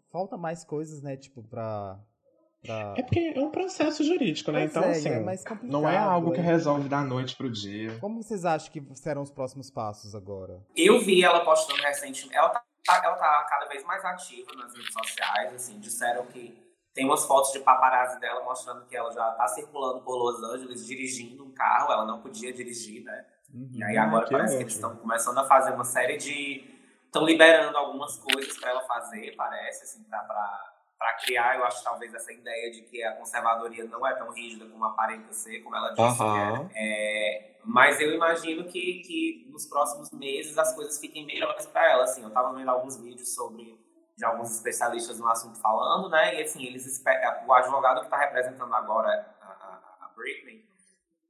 [0.09, 1.99] falta mais coisas, né, tipo para
[2.61, 2.93] Pra...
[2.97, 4.61] É porque é um processo jurídico, né?
[4.61, 7.97] Pois então, é, assim, é não é algo que resolve da noite pro dia.
[7.99, 10.61] Como vocês acham que serão os próximos passos agora?
[10.75, 12.35] Eu vi ela postando recentemente.
[12.35, 17.05] Ela tá, ela tá cada vez mais ativa nas redes sociais, assim, disseram que tem
[17.05, 21.45] umas fotos de paparazzi dela mostrando que ela já tá circulando por Los Angeles dirigindo
[21.45, 23.25] um carro, ela não podia dirigir, né?
[23.53, 26.63] Uhum, e aí agora que parece que eles estão começando a fazer uma série de.
[27.05, 31.81] estão liberando algumas coisas para ela fazer, parece, assim, pra, pra para criar, eu acho,
[31.81, 35.73] talvez, essa ideia de que a conservadoria não é tão rígida como aparenta ser, como
[35.73, 36.21] ela disse.
[36.21, 36.69] Uhum.
[36.75, 42.03] É, mas eu imagino que, que nos próximos meses as coisas fiquem melhores para ela.
[42.03, 43.79] Assim, eu estava vendo alguns vídeos sobre
[44.17, 46.37] de alguns especialistas no assunto falando, né?
[46.37, 47.01] E assim, eles
[47.47, 49.09] o advogado que está representando agora
[49.41, 50.65] a, a, a, Britney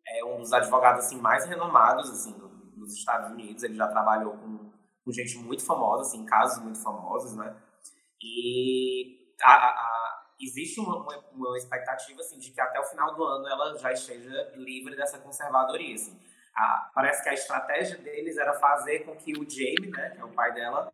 [0.08, 2.36] é um dos advogados assim mais renomados assim
[2.76, 3.62] nos Estados Unidos.
[3.62, 4.72] Ele já trabalhou com,
[5.06, 7.56] com gente muito famosa, assim, casos muito famosos, né?
[8.20, 13.24] E a, a, existe uma, uma, uma, expectativa assim, de que até o final do
[13.24, 15.96] ano ela já esteja livre dessa conservadoria.
[15.96, 16.20] Assim.
[16.56, 20.26] A, parece que a estratégia deles era fazer com que o Jamie, né, que é
[20.26, 20.92] o pai dela,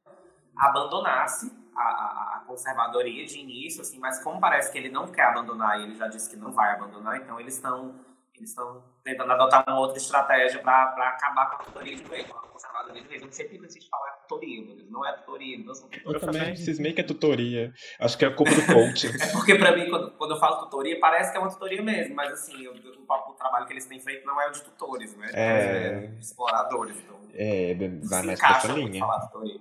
[0.57, 5.79] abandonasse a, a, conservadoria de início, assim, mas como parece que ele não quer abandonar
[5.79, 7.93] e ele já disse que não vai abandonar, então eles estão
[8.35, 12.33] eles estão tentando adotar uma outra estratégia para acabar com a tutoria de vez, a
[12.33, 13.21] conservadoria vez.
[13.21, 14.63] Eu sempre preciso falar tutoria.
[14.89, 16.17] Não é tutoria, não são tutoria.
[16.17, 17.73] Eu também cismei que é tutoria.
[17.99, 19.07] Acho que é culpa do coach.
[19.07, 22.15] é porque para mim, quando, quando eu falo tutoria, parece que é uma tutoria mesmo,
[22.15, 25.15] mas assim, o, o, o trabalho que eles têm feito não é o de tutores,
[25.17, 25.29] né?
[25.33, 25.47] É...
[25.47, 26.97] é de exploradores.
[26.97, 29.05] Então, é, vai mais pra essa linha.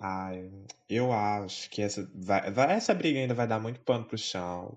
[0.01, 0.51] Ai,
[0.89, 4.77] eu acho que essa, vai, vai, essa briga ainda vai dar muito pano pro chão.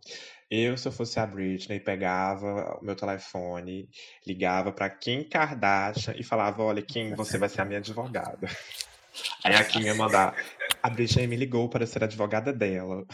[0.49, 3.89] Eu, se eu fosse a Britney, pegava o meu telefone,
[4.25, 8.47] ligava para Kim Kardashian e falava: Olha, Kim, você vai ser a minha advogada.
[9.43, 10.35] Aí a Kim ia mandar.
[10.81, 13.05] A Britney me ligou para ser advogada dela.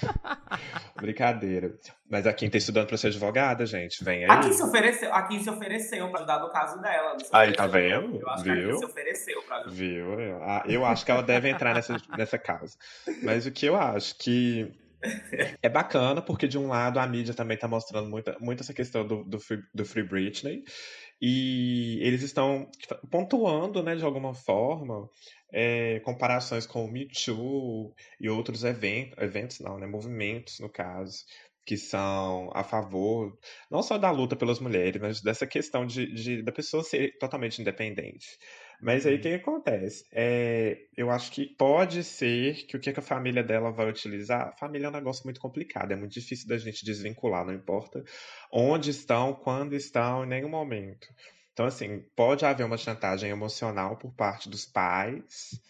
[1.00, 1.76] Brincadeira.
[2.10, 4.04] Mas a Kim tá estudando para ser advogada, gente.
[4.04, 4.30] Vem aí.
[4.30, 7.18] A Kim se ofereceu, a Kim se ofereceu pra ajudar no caso dela.
[7.32, 8.20] Aí, tá vendo?
[8.20, 8.54] Eu acho Viu?
[8.54, 9.74] que a Kim se ofereceu pra ajudar.
[9.74, 10.06] Viu?
[10.66, 12.78] Eu acho que ela deve entrar nessa, nessa causa.
[13.22, 14.72] Mas o que eu acho que
[15.62, 19.06] é bacana, porque de um lado a mídia também está mostrando muito, muito essa questão
[19.06, 20.64] do, do, free, do Free Britney.
[21.26, 22.70] E eles estão
[23.10, 25.10] pontuando, né, de alguma forma,
[25.54, 31.24] é, comparações com o Me Too e outros eventos, eventos não, né, movimentos, no caso,
[31.66, 33.38] que são a favor,
[33.72, 37.62] não só da luta pelas mulheres, mas dessa questão de, de da pessoa ser totalmente
[37.62, 38.28] independente.
[38.84, 39.22] Mas aí o uhum.
[39.22, 40.06] que, que, acontece?
[40.12, 44.50] É, eu acho que pode ser que o que a família dela vai utilizar.
[44.50, 48.04] A família é um negócio muito complicado, é muito difícil da gente desvincular, não importa
[48.52, 51.08] onde estão, quando estão, em nenhum momento.
[51.54, 55.62] Então, assim, pode haver uma chantagem emocional por parte dos pais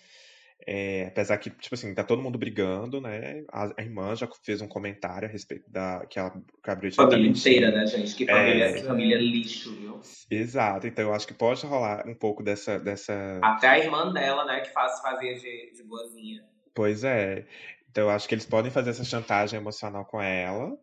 [0.65, 3.43] é, apesar que, tipo assim, tá todo mundo brigando, né?
[3.51, 6.05] A, a, irmã já fez um comentário a respeito da.
[6.09, 8.15] que ela que a Britney Família inteira, né, gente?
[8.15, 9.99] Que família, é, que família lixo, viu?
[10.31, 12.79] Exato, então eu acho que pode rolar um pouco dessa.
[12.79, 13.39] dessa...
[13.43, 16.43] Até a irmã dela, né, que faz, fazia de, de boazinha.
[16.73, 17.45] Pois é.
[17.89, 20.75] Então eu acho que eles podem fazer essa chantagem emocional com ela.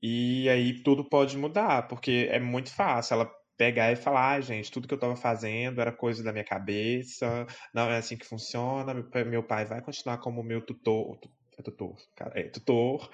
[0.00, 3.14] E aí tudo pode mudar, porque é muito fácil.
[3.14, 6.44] Ela pegar e falar, ah, gente, tudo que eu estava fazendo era coisa da minha
[6.44, 7.44] cabeça,
[7.74, 8.94] não é assim que funciona,
[9.26, 11.18] meu pai vai continuar como meu tutor,
[11.58, 13.10] é tutor, cara, é tutor,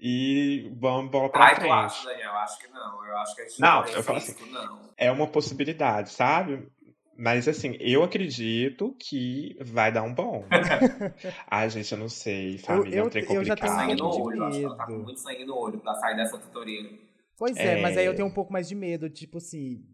[0.00, 1.68] e vamos bola pra Ai, frente.
[1.68, 4.18] Eu acho, Daniel, acho que não, eu acho que a gente não, não eu falo
[4.18, 4.80] assim, não.
[4.96, 6.66] é uma possibilidade, sabe?
[7.14, 10.46] Mas assim, eu acredito que vai dar um bom.
[11.46, 12.56] Ai, gente, eu não sei.
[12.56, 13.42] Família eu, eu, é um trem complicado.
[13.42, 15.78] Eu já tenho sangue no olho, acho que ela tá com muito sangue no olho
[15.78, 17.11] pra sair dessa tutoria.
[17.36, 19.84] Pois é, é, mas aí eu tenho um pouco mais de medo, tipo assim,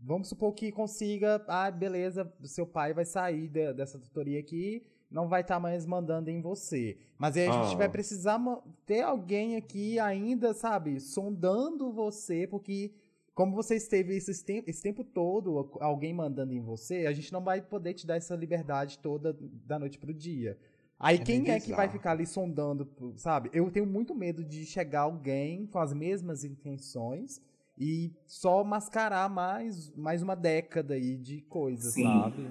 [0.00, 5.28] vamos supor que consiga, ah, beleza, seu pai vai sair de, dessa tutoria aqui, não
[5.28, 6.96] vai estar tá mais mandando em você.
[7.18, 7.90] Mas aí a gente vai ah.
[7.90, 8.40] precisar
[8.84, 12.92] ter alguém aqui ainda, sabe, sondando você, porque
[13.36, 17.44] como você esteve esse tempo, esse tempo todo, alguém mandando em você, a gente não
[17.44, 19.36] vai poder te dar essa liberdade toda
[19.66, 20.58] da noite pro dia.
[20.98, 23.50] Aí é quem é que vai ficar ali sondando, sabe?
[23.52, 27.40] Eu tenho muito medo de chegar alguém com as mesmas intenções
[27.78, 32.04] e só mascarar mais, mais uma década aí de coisa, Sim.
[32.04, 32.48] sabe?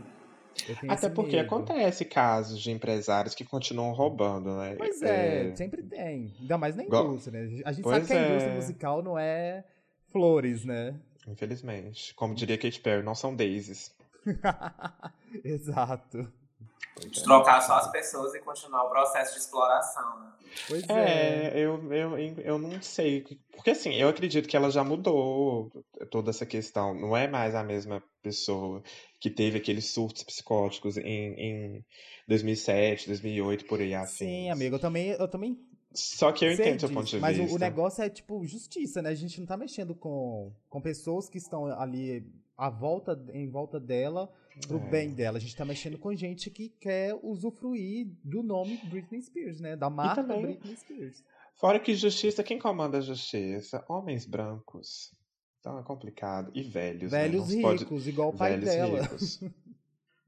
[0.88, 1.48] Até porque medo.
[1.48, 4.76] acontece casos de empresários que continuam roubando, né?
[4.76, 5.56] Pois é, é...
[5.56, 6.34] sempre tem.
[6.40, 7.62] Ainda mais na indústria, né?
[7.66, 8.56] A gente pois sabe que a indústria é...
[8.56, 9.66] musical não é
[10.12, 10.98] flores, né?
[11.28, 12.14] Infelizmente.
[12.14, 13.94] Como diria Kate Perry, não são daisies.
[15.44, 16.32] Exato.
[17.10, 20.32] De trocar só as pessoas e continuar o processo de exploração, né?
[20.68, 21.60] Pois é, é.
[21.60, 23.26] Eu, eu, eu não sei.
[23.54, 25.72] Porque assim, eu acredito que ela já mudou
[26.10, 26.94] toda essa questão.
[26.94, 28.82] Não é mais a mesma pessoa
[29.20, 31.86] que teve aqueles surtos psicóticos em, em
[32.28, 34.26] 2007, 2008, por aí assim.
[34.26, 35.60] Sim, amigo, eu também, eu também
[35.96, 37.44] só que eu entendo seu ponto de mas vista.
[37.44, 39.10] Mas o negócio é, tipo, justiça, né?
[39.10, 42.26] A gente não tá mexendo com, com pessoas que estão ali
[42.58, 44.30] à volta, em volta dela
[44.68, 44.90] pro é.
[44.90, 45.38] bem dela.
[45.38, 49.76] A gente tá mexendo com gente que quer usufruir do nome Britney Spears, né?
[49.76, 51.24] Da marca Britney Spears.
[51.56, 53.84] Fora que justiça, quem comanda a justiça?
[53.88, 55.12] Homens brancos.
[55.60, 56.52] Então é complicado.
[56.54, 57.12] E velhos.
[57.12, 57.24] Né?
[57.24, 57.56] Velhos né?
[57.56, 58.10] ricos, pode...
[58.10, 59.02] igual o pai velhos dela.
[59.02, 59.40] Ricos.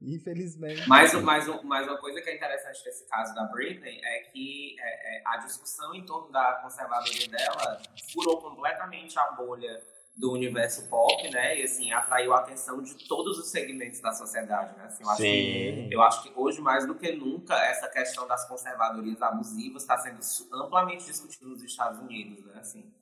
[0.00, 0.88] Infelizmente.
[0.88, 5.18] Mas, mas, mas uma coisa que é interessante nesse caso da Britney é que é,
[5.18, 9.82] é, a discussão em torno da conservadoria dela furou completamente a bolha
[10.18, 11.60] do universo pop, né?
[11.60, 14.86] E assim, atraiu a atenção de todos os segmentos da sociedade, né?
[14.86, 18.46] Assim, eu, acho que, eu acho que hoje, mais do que nunca, essa questão das
[18.48, 20.18] conservadorias abusivas está sendo
[20.60, 22.58] amplamente discutida nos Estados Unidos, né?
[22.58, 22.92] Assim,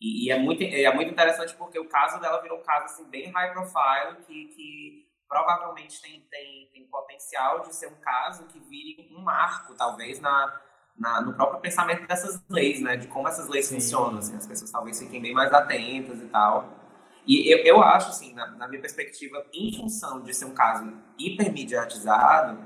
[0.00, 3.04] e, e, é, muito, é muito interessante porque o caso dela virou um caso assim,
[3.10, 8.60] bem high profile, que, que provavelmente tem, tem, tem potencial de ser um caso que
[8.60, 10.60] vire um marco, talvez, na
[10.96, 12.96] na, no próprio pensamento dessas leis, né?
[12.96, 13.76] De como essas leis Sim.
[13.76, 16.72] funcionam, assim, as pessoas talvez fiquem bem mais atentas e tal.
[17.26, 20.92] E eu, eu acho, assim, na, na minha perspectiva, em função de ser um caso
[21.18, 22.58] hipermediatizado,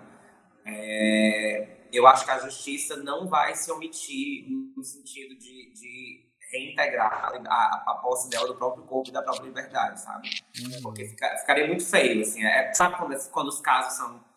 [0.66, 7.32] é, eu acho que a justiça não vai se omitir no sentido de, de reintegrar
[7.46, 10.28] a, a posse dela do próprio corpo e da própria liberdade, sabe?
[10.60, 10.82] Uhum.
[10.82, 12.44] Porque fica, ficaria muito feio, assim.
[12.44, 14.27] É, sabe quando, quando os casos são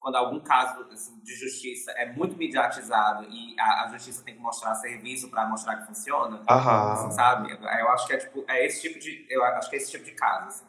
[0.00, 4.40] quando algum caso assim, de justiça é muito mediatizado e a, a justiça tem que
[4.40, 7.52] mostrar serviço para mostrar que funciona, assim, sabe?
[7.52, 10.04] Eu acho que é tipo é esse tipo de eu acho que é esse tipo
[10.04, 10.46] de caso.
[10.46, 10.64] Assim.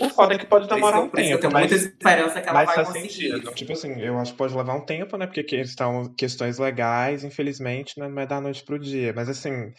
[0.00, 1.32] O foda é que pode demorar um tempo.
[1.32, 3.08] Eu tenho muita esperança que ela mas vai conseguir.
[3.10, 3.54] Sentido.
[3.54, 5.26] Tipo assim, eu acho que pode levar um tempo, né?
[5.26, 8.08] Porque estão questões legais, infelizmente, né?
[8.08, 9.12] não é da noite pro dia.
[9.14, 9.72] Mas assim,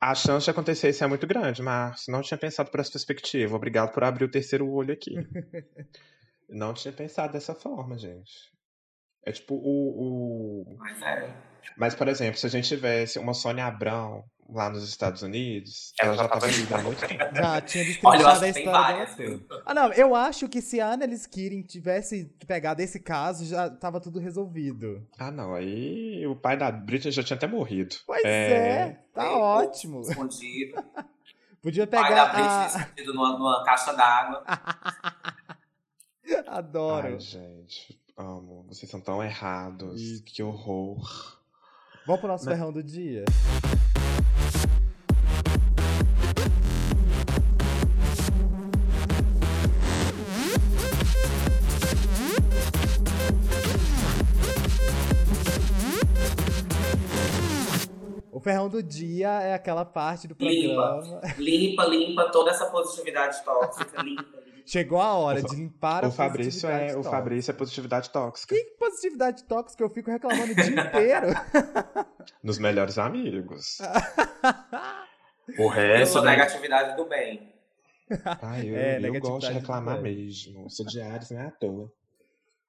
[0.00, 3.56] a chance de acontecer isso é muito grande, mas não tinha pensado por essa perspectiva.
[3.56, 5.14] Obrigado por abrir o terceiro olho aqui.
[6.48, 8.32] Não tinha pensado dessa forma, gente.
[9.24, 10.62] É tipo o.
[10.62, 10.76] o...
[10.78, 11.34] Mas é.
[11.76, 16.16] Mas, por exemplo, se a gente tivesse uma Sônia Abrão lá nos Estados Unidos, ela
[16.16, 17.34] já estava ali há muito tempo.
[17.34, 21.62] Já tinha destrinchado a história dela Ah, não, eu acho que se a Annalise Keating
[21.62, 25.04] tivesse pegado esse caso, já tava tudo resolvido.
[25.18, 27.96] Ah, não, aí o pai da Britney já tinha até morrido.
[28.06, 30.02] Pois é, é tá ótimo.
[30.02, 30.82] Escondido.
[31.60, 32.02] Podia pegar.
[32.02, 32.66] O pai da Britney a...
[32.66, 34.44] escondido numa, numa caixa d'água.
[36.46, 37.06] Adoro.
[37.06, 38.64] Ai, gente, amo.
[38.68, 40.00] Vocês são tão errados.
[40.00, 40.24] Isso.
[40.24, 41.38] Que horror.
[42.06, 42.54] Vamos pro nosso Mas...
[42.54, 43.24] ferrão do dia?
[58.30, 61.20] O ferrão do dia é aquela parte do programa.
[61.36, 64.45] Limpa, limpa, limpa toda essa positividade tóxica, limpa.
[64.66, 66.98] Chegou a hora de limpar o Fabrício é tóxica.
[66.98, 68.52] O Fabrício é positividade tóxica.
[68.52, 69.84] Que positividade tóxica?
[69.84, 71.28] Eu fico reclamando o dia inteiro.
[72.42, 73.78] Nos melhores amigos.
[75.56, 76.00] o resto.
[76.00, 77.54] Eu sou negatividade do bem.
[78.42, 80.68] Ah, eu, é, eu gosto de reclamar mesmo.
[80.68, 81.92] Sou diário, não é à toa.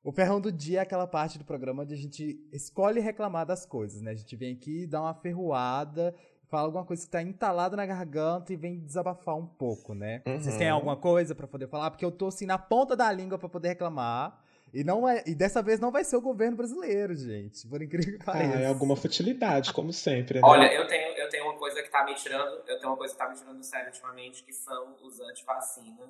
[0.04, 3.66] O ferrão do dia é aquela parte do programa onde a gente escolhe reclamar das
[3.66, 4.12] coisas, né?
[4.12, 6.16] A gente vem aqui dar uma ferroada
[6.50, 10.22] fala alguma coisa que tá entalada na garganta e vem desabafar um pouco, né?
[10.26, 10.40] Uhum.
[10.40, 11.92] Vocês têm alguma coisa para poder falar?
[11.92, 14.44] Porque eu tô assim na ponta da língua para poder reclamar.
[14.74, 17.66] E, não é, e dessa vez não vai ser o governo brasileiro, gente.
[17.68, 18.58] Por incrível que pareça.
[18.58, 20.40] Ah, é alguma futilidade, como sempre.
[20.40, 20.48] Né?
[20.48, 22.62] Olha, eu tenho, eu tenho uma coisa que tá me tirando.
[22.68, 26.10] Eu tenho uma coisa que tá me tirando do sério ultimamente, que são os antivacina.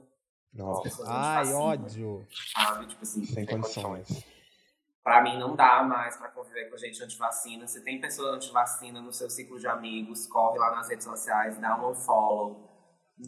[0.54, 1.04] Nossa.
[1.06, 2.26] Ai, ódio.
[2.56, 2.88] Sabe?
[2.88, 4.08] Tipo assim, sem condições.
[4.08, 4.37] condições
[5.08, 7.66] para mim não dá mais para conviver com gente antivacina.
[7.66, 11.78] Se tem pessoa antivacina no seu ciclo de amigos, corre lá nas redes sociais, dá
[11.78, 12.70] um follow.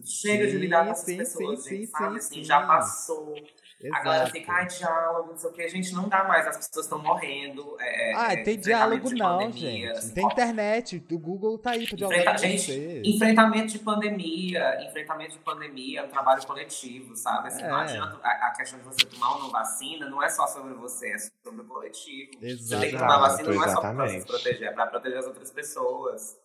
[0.05, 2.17] Chega sim, de lidar com essas sim, pessoas, sim, gente, sabe?
[2.17, 3.33] Assim, já passou.
[3.81, 4.01] Exato.
[4.01, 5.61] A galera fica, ai, diálogo, não sei o que.
[5.61, 7.77] A gente não dá mais, as pessoas estão morrendo.
[7.79, 9.87] É, ah, é, tem diálogo não, pandemia, gente.
[9.91, 15.31] Assim, tem internet, o Google tá aí pra dialogar Enfrenta, gente, Enfrentamento de pandemia, enfrentamento
[15.31, 17.47] de pandemia, um trabalho coletivo, sabe?
[17.47, 17.69] Assim, é.
[17.69, 20.73] Não adianta, a, a, questão de você tomar ou não vacina não é só sobre
[20.73, 22.31] você, é sobre o coletivo.
[22.41, 22.63] Exato.
[22.63, 25.25] Você tem que tomar vacina não é só pra se proteger, é pra proteger as
[25.25, 26.37] outras pessoas.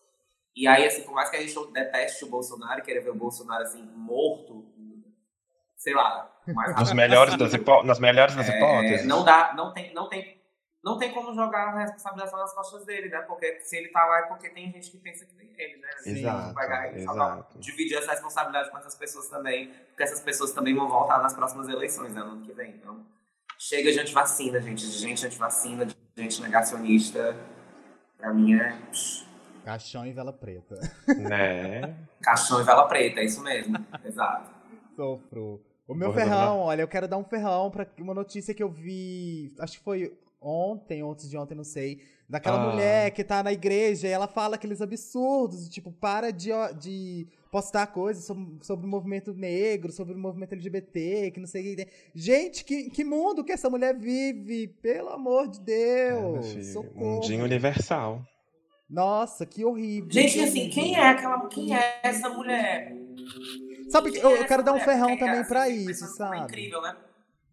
[0.54, 3.14] E aí, assim, por mais que a gente deteste o Bolsonaro e queira ver o
[3.16, 4.64] Bolsonaro, assim, morto,
[5.76, 7.52] sei lá, Nos melhores das
[7.84, 9.06] nas melhores das é, hipóteses.
[9.06, 10.40] Não dá, não tem, não tem,
[10.82, 13.20] não tem como jogar a responsabilização nas costas dele, né?
[13.22, 15.88] Porque se ele tá lá é porque tem gente que pensa que nem ele, né?
[15.98, 17.58] Assim, exato, pegar exato.
[17.58, 21.68] dividir essa responsabilidade com essas pessoas também, porque essas pessoas também vão voltar nas próximas
[21.68, 22.20] eleições, né?
[22.20, 22.72] No ano que vem.
[22.72, 23.06] Então,
[23.58, 27.34] chega de antivacina, gente, de gente antivacina, de gente negacionista.
[28.18, 28.76] Pra mim é.
[29.64, 30.78] Caixão e vela preta.
[31.16, 31.94] Né?
[32.22, 33.76] Caixão e vela preta, é isso mesmo.
[34.04, 34.50] Exato.
[34.94, 35.62] Sofro.
[35.86, 39.52] O meu ferrão, olha, eu quero dar um ferrão pra uma notícia que eu vi,
[39.58, 42.70] acho que foi ontem, antes de ontem, não sei, daquela ah.
[42.70, 47.86] mulher que tá na igreja e ela fala aqueles absurdos, tipo, para de, de postar
[47.88, 51.88] coisas sobre, sobre o movimento negro, sobre o movimento LGBT, que não sei o que.
[52.14, 56.56] Gente, que, que mundo que essa mulher vive, pelo amor de Deus!
[56.56, 57.16] É, socorro.
[57.16, 58.22] Mundinho universal.
[58.88, 60.10] Nossa, que horrível.
[60.10, 61.48] Gente, assim, quem é aquela.
[61.48, 62.94] Quem é essa mulher?
[63.90, 66.38] Sabe, eu, eu quero dar um ferrão também pra isso, sabe?
[66.38, 66.96] incrível, né?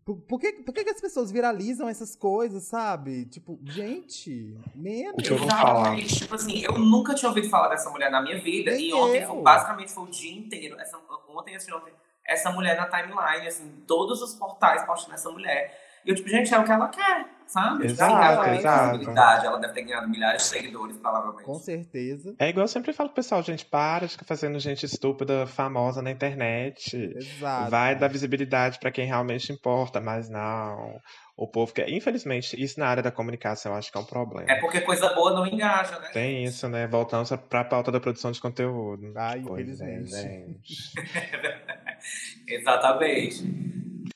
[0.03, 3.25] Por, por, que, por que, que as pessoas viralizam essas coisas, sabe?
[3.25, 5.29] Tipo, gente, menos.
[5.29, 5.95] eu vou falar.
[5.97, 8.71] Tipo assim, eu nunca tinha ouvido falar dessa mulher na minha vida.
[8.71, 10.79] Nem e ontem, foi, basicamente, foi o dia inteiro.
[10.79, 10.97] Essa,
[11.29, 11.93] ontem, assim, ontem,
[12.25, 15.79] essa mulher na timeline, assim, todos os portais postando essa mulher.
[16.03, 17.79] E eu, tipo, gente, é o que ela quer, sabe?
[17.79, 19.45] Tipo, exato, ela exato.
[19.45, 21.45] ela deve ter ganhado milhares de seguidores, provavelmente.
[21.45, 22.33] Com certeza.
[22.39, 26.01] É igual eu sempre falo pro pessoal, gente, para de ficar fazendo gente estúpida, famosa
[26.01, 26.95] na internet.
[27.17, 27.69] Exato.
[27.69, 30.99] Vai dar visibilidade para quem realmente importa, mas não.
[31.35, 31.89] O povo quer.
[31.89, 34.51] Infelizmente, isso na área da comunicação eu acho que é um problema.
[34.51, 36.09] É porque coisa boa não engaja, né?
[36.13, 36.87] Tem isso, né?
[36.87, 39.11] Voltamos pra pauta da produção de conteúdo.
[39.15, 40.93] Ai, pois é, gente.
[42.47, 43.43] Exatamente.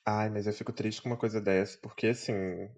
[0.06, 2.70] Ai, mas eu fico triste com uma coisa dessa, porque assim,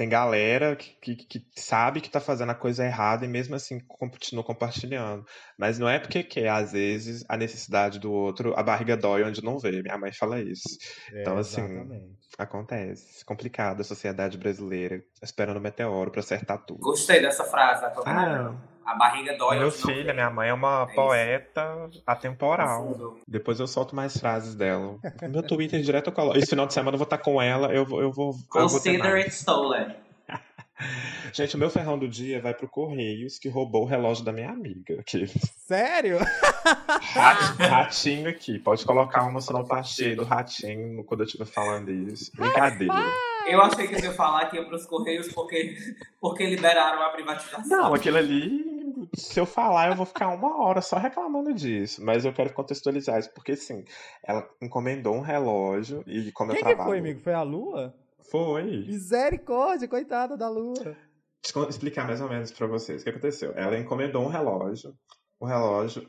[0.00, 3.78] tem galera que, que, que, sabe que tá fazendo a coisa errada e mesmo assim
[3.80, 5.26] continua compartilhando.
[5.58, 9.44] Mas não é porque quer, às vezes, a necessidade do outro, a barriga dói onde
[9.44, 9.82] não vê.
[9.82, 10.78] Minha mãe fala isso.
[11.12, 12.18] É, então, assim, exatamente.
[12.38, 13.22] acontece.
[13.26, 16.80] Complicado a sociedade brasileira esperando o meteoro para acertar tudo.
[16.80, 18.54] Gostei dessa frase, tá ah,
[18.90, 19.58] a barriga dói.
[19.58, 23.16] Meu filho, minha mãe é uma é poeta atemporal.
[23.26, 24.98] Depois eu solto mais frases dela.
[25.22, 26.36] No meu Twitter direto eu coloco.
[26.36, 28.34] Esse final de semana eu vou estar com ela, eu, eu vou.
[28.48, 29.94] Consider eu vou it stolen.
[31.32, 34.50] Gente, o meu ferrão do dia vai pro Correios, que roubou o relógio da minha
[34.50, 34.98] amiga.
[34.98, 35.26] Aqui.
[35.66, 36.18] Sério?
[37.58, 38.58] Ratinho aqui.
[38.58, 42.32] Pode colocar uma sonoplastia do ratinho quando eu estiver falando isso.
[42.34, 42.94] Brincadeira.
[43.46, 45.76] Eu achei que você ia falar que ia pros Correios porque,
[46.20, 47.66] porque liberaram a privatização.
[47.66, 48.69] Não, aquilo ali
[49.14, 52.04] se eu falar, eu vou ficar uma hora só reclamando disso.
[52.04, 53.84] Mas eu quero contextualizar isso, porque sim,
[54.22, 56.78] ela encomendou um relógio e como Quem eu trabalho.
[56.78, 57.20] Quem foi, amigo?
[57.20, 57.94] Foi a Lua?
[58.30, 58.86] Foi.
[58.86, 60.96] Misericórdia, coitada da Lua.
[61.42, 63.52] Deixa eu explicar mais ou menos para vocês o que aconteceu.
[63.56, 64.94] Ela encomendou um relógio.
[65.38, 66.06] O relógio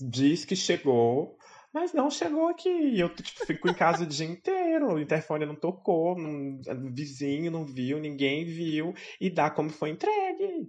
[0.00, 1.38] diz que chegou,
[1.72, 2.98] mas não chegou aqui.
[2.98, 4.94] Eu tipo, fico em casa o dia inteiro.
[4.94, 8.92] O interfone não tocou, não, o vizinho não viu, ninguém viu.
[9.20, 10.68] E dá como foi entregue.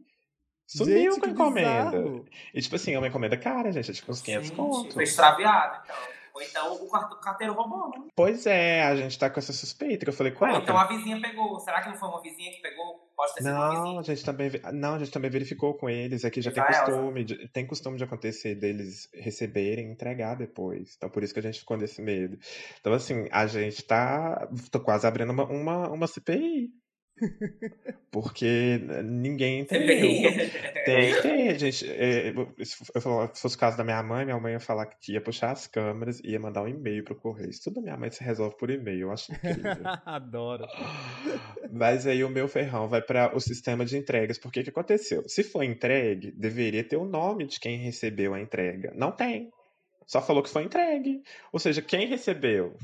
[0.68, 1.91] Sumiu gente, com a encomenda.
[1.91, 2.26] Bizarro.
[2.53, 3.91] E tipo assim, é uma encomenda cara, gente.
[3.91, 4.93] É tipo uns 500 contos.
[4.93, 5.95] Foi extraviado, então.
[6.36, 8.09] Ou então o carteiro roubou, né?
[8.13, 10.57] Pois é, a gente tá com essa suspeita que eu falei com ela.
[10.57, 11.57] Então a vizinha pegou.
[11.61, 13.09] Será que não foi uma vizinha que pegou?
[13.16, 13.99] Pode ter sido não, uma vizinha.
[14.01, 16.26] A gente também, não, a gente também verificou com eles.
[16.26, 20.95] Aqui já tem costume, de, tem costume de acontecer deles receberem e entregar depois.
[20.97, 22.38] Então por isso que a gente ficou nesse medo.
[22.82, 24.45] Então assim, a gente tá.
[24.70, 26.70] tô quase abrindo uma, uma, uma CPI
[28.11, 30.32] porque ninguém entendeu.
[30.86, 31.89] tem, tem, gente.
[31.89, 35.13] É, se, eu se fosse o caso da minha mãe, minha mãe ia falar que
[35.13, 37.49] ia puxar as câmeras e ia mandar um e-mail pro correio.
[37.49, 39.63] Isso tudo minha mãe se resolve por e-mail, eu acho incrível.
[40.05, 40.66] Adoro.
[41.72, 44.38] Mas aí o meu ferrão vai para o sistema de entregas.
[44.38, 45.28] Por que que aconteceu?
[45.28, 48.91] Se foi entregue, deveria ter o nome de quem recebeu a entrega.
[48.95, 49.51] Não tem.
[50.05, 51.22] Só falou que foi entregue.
[51.51, 52.78] Ou seja, quem recebeu?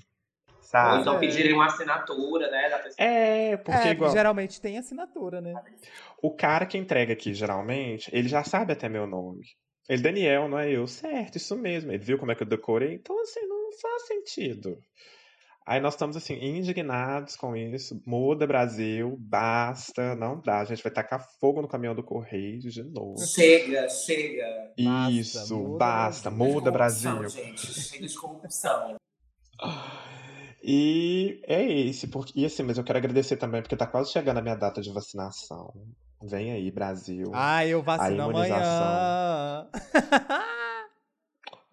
[0.71, 0.95] Sabe?
[0.95, 3.05] Ou então pedirem uma assinatura, né, da pessoa.
[3.05, 4.09] É, porque é, igual...
[4.09, 5.53] geralmente tem assinatura, né?
[6.21, 9.41] O cara que entrega aqui, geralmente, ele já sabe até meu nome.
[9.89, 10.87] Ele, Daniel, não é eu.
[10.87, 11.91] Certo, isso mesmo.
[11.91, 12.93] Ele viu como é que eu decorei.
[12.93, 14.77] Então, assim, não faz sentido.
[15.67, 18.01] Aí nós estamos, assim, indignados com isso.
[18.07, 19.17] Muda, Brasil.
[19.19, 20.15] Basta.
[20.15, 20.61] Não dá.
[20.61, 23.17] A gente vai tacar fogo no caminhão do Correio de novo.
[23.19, 24.71] Chega, chega.
[24.77, 25.53] Isso, basta.
[25.53, 26.31] Muda, basta.
[26.31, 27.27] Muda Brasil.
[27.27, 28.95] Gente, chega de corrupção.
[30.63, 34.37] E é esse, porque, e assim, mas eu quero agradecer também, porque tá quase chegando
[34.37, 35.73] a minha data de vacinação.
[36.21, 37.31] Vem aí, Brasil.
[37.33, 39.67] Ah, eu vacino amanhã.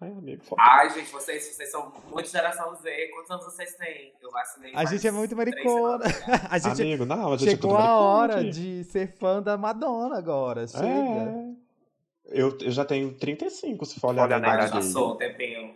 [0.01, 0.61] Ai, amigo, foda.
[0.61, 3.09] Ai, gente, vocês, vocês são muito geração Z.
[3.13, 4.13] Quantos anos vocês têm?
[4.21, 4.71] Eu vacinei.
[4.73, 6.05] A gente é muito maricona.
[6.49, 8.49] a gente amigo, não, a gente é chegou é a hora aqui.
[8.49, 10.65] de ser fã da Madonna agora.
[10.65, 10.85] Chega.
[10.87, 11.49] É.
[12.31, 14.71] Eu, eu já tenho 35, se for olhar Olha, na idade.
[14.71, 15.75] Passou o tempinho.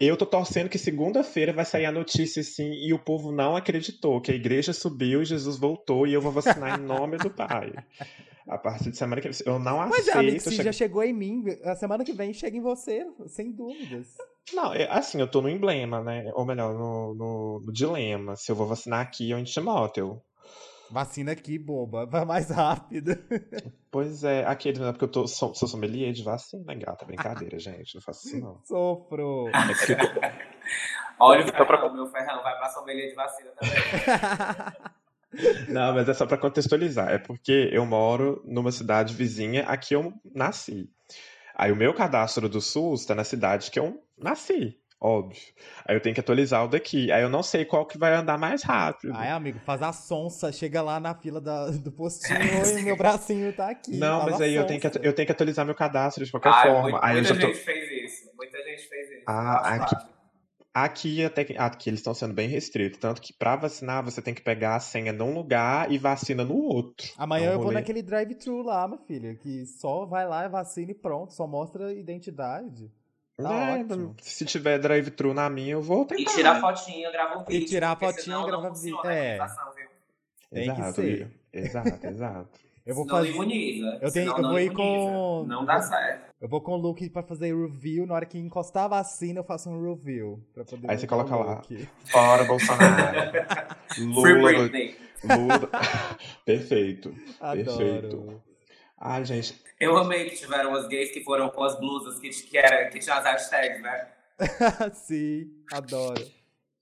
[0.00, 4.20] Eu tô torcendo que segunda-feira vai sair a notícia assim e o povo não acreditou
[4.20, 7.72] que a igreja subiu e Jesus voltou e eu vou vacinar em nome do Pai.
[8.46, 9.38] A partir de semana que vem.
[9.46, 10.18] Eu não Mas, aceito.
[10.18, 14.08] Amigo, se já chegou em mim, a semana que vem chega em você, sem dúvidas.
[14.52, 16.30] Não, é, assim, eu tô no emblema, né?
[16.34, 18.36] Ou melhor, no, no, no dilema.
[18.36, 20.20] Se eu vou vacinar aqui ou em Timóteo.
[20.94, 22.06] Vacina aqui, boba.
[22.06, 23.18] Vai mais rápido.
[23.90, 24.92] Pois é, aquele, né?
[24.92, 27.04] Porque eu tô, sou, sou sommelier de vacina, gata.
[27.04, 27.96] Brincadeira, gente.
[27.96, 28.60] Não faço isso, não.
[28.62, 29.48] Sofro.
[29.48, 29.52] É
[29.86, 29.96] que
[31.18, 32.40] Olha o ferrão, meu ferrão.
[32.44, 33.74] Vai pra sommelier de vacina também.
[35.68, 37.10] Não, mas é só para contextualizar.
[37.10, 40.88] É porque eu moro numa cidade vizinha a que eu nasci.
[41.56, 45.40] Aí o meu cadastro do SUS está na cidade que eu nasci, óbvio.
[45.84, 47.12] Aí eu tenho que atualizar o daqui.
[47.12, 49.12] Aí eu não sei qual que vai andar mais rápido.
[49.14, 52.38] Aí, amigo, faz a sonsa, chega lá na fila da, do postinho
[52.78, 53.96] e meu bracinho tá aqui.
[53.96, 56.62] Não, mas aí eu tenho, que, eu tenho que atualizar meu cadastro de qualquer ah,
[56.62, 56.82] forma.
[56.82, 57.64] Muita, aí muita eu gente tô...
[57.64, 58.30] fez isso.
[58.34, 59.22] Muita gente fez isso.
[59.26, 59.96] Ah, aqui,
[60.76, 62.98] Aqui, até que, aqui eles estão sendo bem restritos.
[62.98, 66.56] Tanto que para vacinar você tem que pegar a senha num lugar e vacina no
[66.56, 67.06] outro.
[67.16, 70.94] Amanhã é eu vou naquele drive-thru lá, minha filha, que só vai lá, vacina e
[70.94, 72.90] pronto, só mostra identidade.
[73.36, 73.84] Tá é,
[74.22, 76.22] se tiver drive-thru na minha, eu vou tentar.
[76.22, 77.62] E tirar fotinha, gravar um vídeo.
[77.62, 79.06] E tirar a fotinha e gravar vídeo.
[79.06, 79.38] É.
[80.52, 81.30] Tem exato, que ser.
[81.52, 82.60] Exato, exato.
[82.86, 83.30] Eu vou fazer.
[83.30, 83.98] Imuniza.
[84.02, 85.44] Eu, tenho, eu vou ir com.
[85.48, 86.34] Não dá certo.
[86.38, 88.06] Eu vou com o look pra fazer review.
[88.06, 90.46] Na hora que encostar a vacina, eu faço um review.
[90.52, 91.62] Pra poder Aí você coloca lá.
[92.04, 93.32] Fora Bolsonaro.
[93.96, 94.52] Lula.
[95.24, 95.70] Lula.
[96.44, 97.14] Perfeito.
[97.40, 97.64] Adoro.
[97.64, 98.42] Perfeito.
[98.98, 99.60] Ai, gente.
[99.80, 102.98] Eu amei que tiveram as gays que foram com as blusas que, que, era, que
[102.98, 104.08] tinha as hashtags, né?
[104.94, 106.24] Sim, adoro.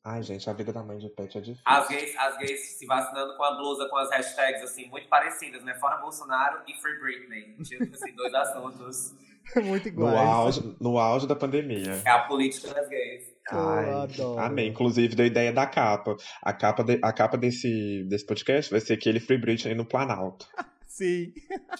[0.04, 1.62] Ai, gente, a vida da mãe de pet é difícil.
[1.64, 5.62] As gays, as gays se vacinando com a blusa com as hashtags, assim, muito parecidas,
[5.62, 5.74] né?
[5.76, 7.56] Fora Bolsonaro e Free Britney.
[7.62, 9.14] Tipo assim, dois assuntos.
[9.62, 10.14] muito iguais.
[10.14, 12.02] No auge, no auge da pandemia.
[12.04, 13.32] É a política das gays.
[13.50, 14.40] Ai, adoro.
[14.40, 14.70] Amém.
[14.70, 16.16] Inclusive, deu ideia da capa.
[16.42, 20.46] A capa, de, a capa desse, desse podcast vai ser aquele Free Britney no Planalto.
[20.92, 21.32] Sim.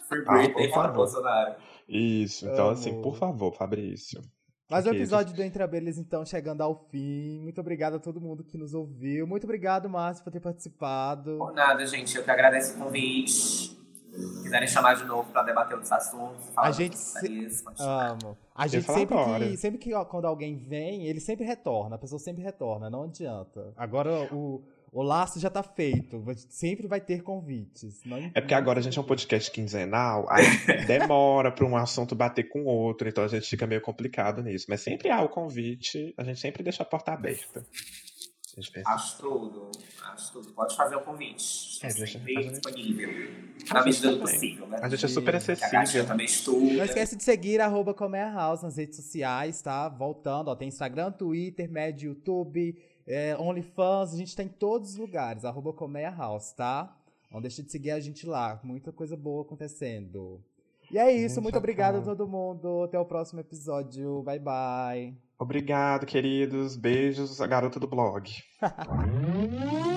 [0.09, 1.57] Free Britney ah, Bolsonaro.
[1.87, 2.47] Isso.
[2.47, 2.73] Então, Amo.
[2.73, 4.23] assim, por favor, Fabrício.
[4.71, 7.39] Mas o episódio do Entre Abelhas, então, chegando ao fim.
[7.41, 9.27] Muito obrigado a todo mundo que nos ouviu.
[9.27, 11.37] Muito obrigado, Márcio, por ter participado.
[11.37, 12.17] Por nada, gente.
[12.17, 13.79] Eu que agradeço o convite.
[14.13, 17.63] Se quiserem chamar de novo para debater outros assuntos, a gente se...
[17.79, 18.37] amo.
[18.55, 22.19] A gente sempre que, sempre que ó, quando alguém vem, ele sempre retorna, a pessoa
[22.19, 23.73] sempre retorna, não adianta.
[23.75, 26.22] Agora o o laço já tá feito.
[26.51, 28.03] Sempre vai ter convites.
[28.05, 28.18] Não...
[28.34, 30.45] É porque agora a gente é um podcast quinzenal, aí
[30.86, 34.66] demora para um assunto bater com outro, então a gente fica meio complicado nisso.
[34.68, 37.64] Mas sempre há o convite, a gente sempre deixa a porta aberta.
[38.84, 39.70] Acho tudo,
[40.12, 40.53] acho tudo.
[40.53, 41.78] Pode fazer o convite.
[41.82, 43.11] É, sempre gente, disponível.
[43.72, 44.78] Na medida do possível, né?
[44.82, 46.07] A gente é super acessível.
[46.07, 46.74] também estuda.
[46.74, 47.97] Não esquece de seguir arroba
[48.34, 49.88] House nas redes sociais, tá?
[49.88, 52.76] Voltando, ó, tem Instagram, Twitter, Médio, YouTube
[53.07, 56.96] é, OnlyFans, a gente tá em todos os lugares, arroba Colmeia House, tá?
[57.30, 60.40] Não deixe de seguir a gente lá, muita coisa boa acontecendo.
[60.90, 62.82] E é isso, muito, muito obrigado a todo mundo.
[62.82, 64.22] Até o próximo episódio.
[64.22, 65.16] Bye, bye.
[65.38, 66.76] Obrigado, queridos.
[66.76, 68.30] Beijos, a garota do blog.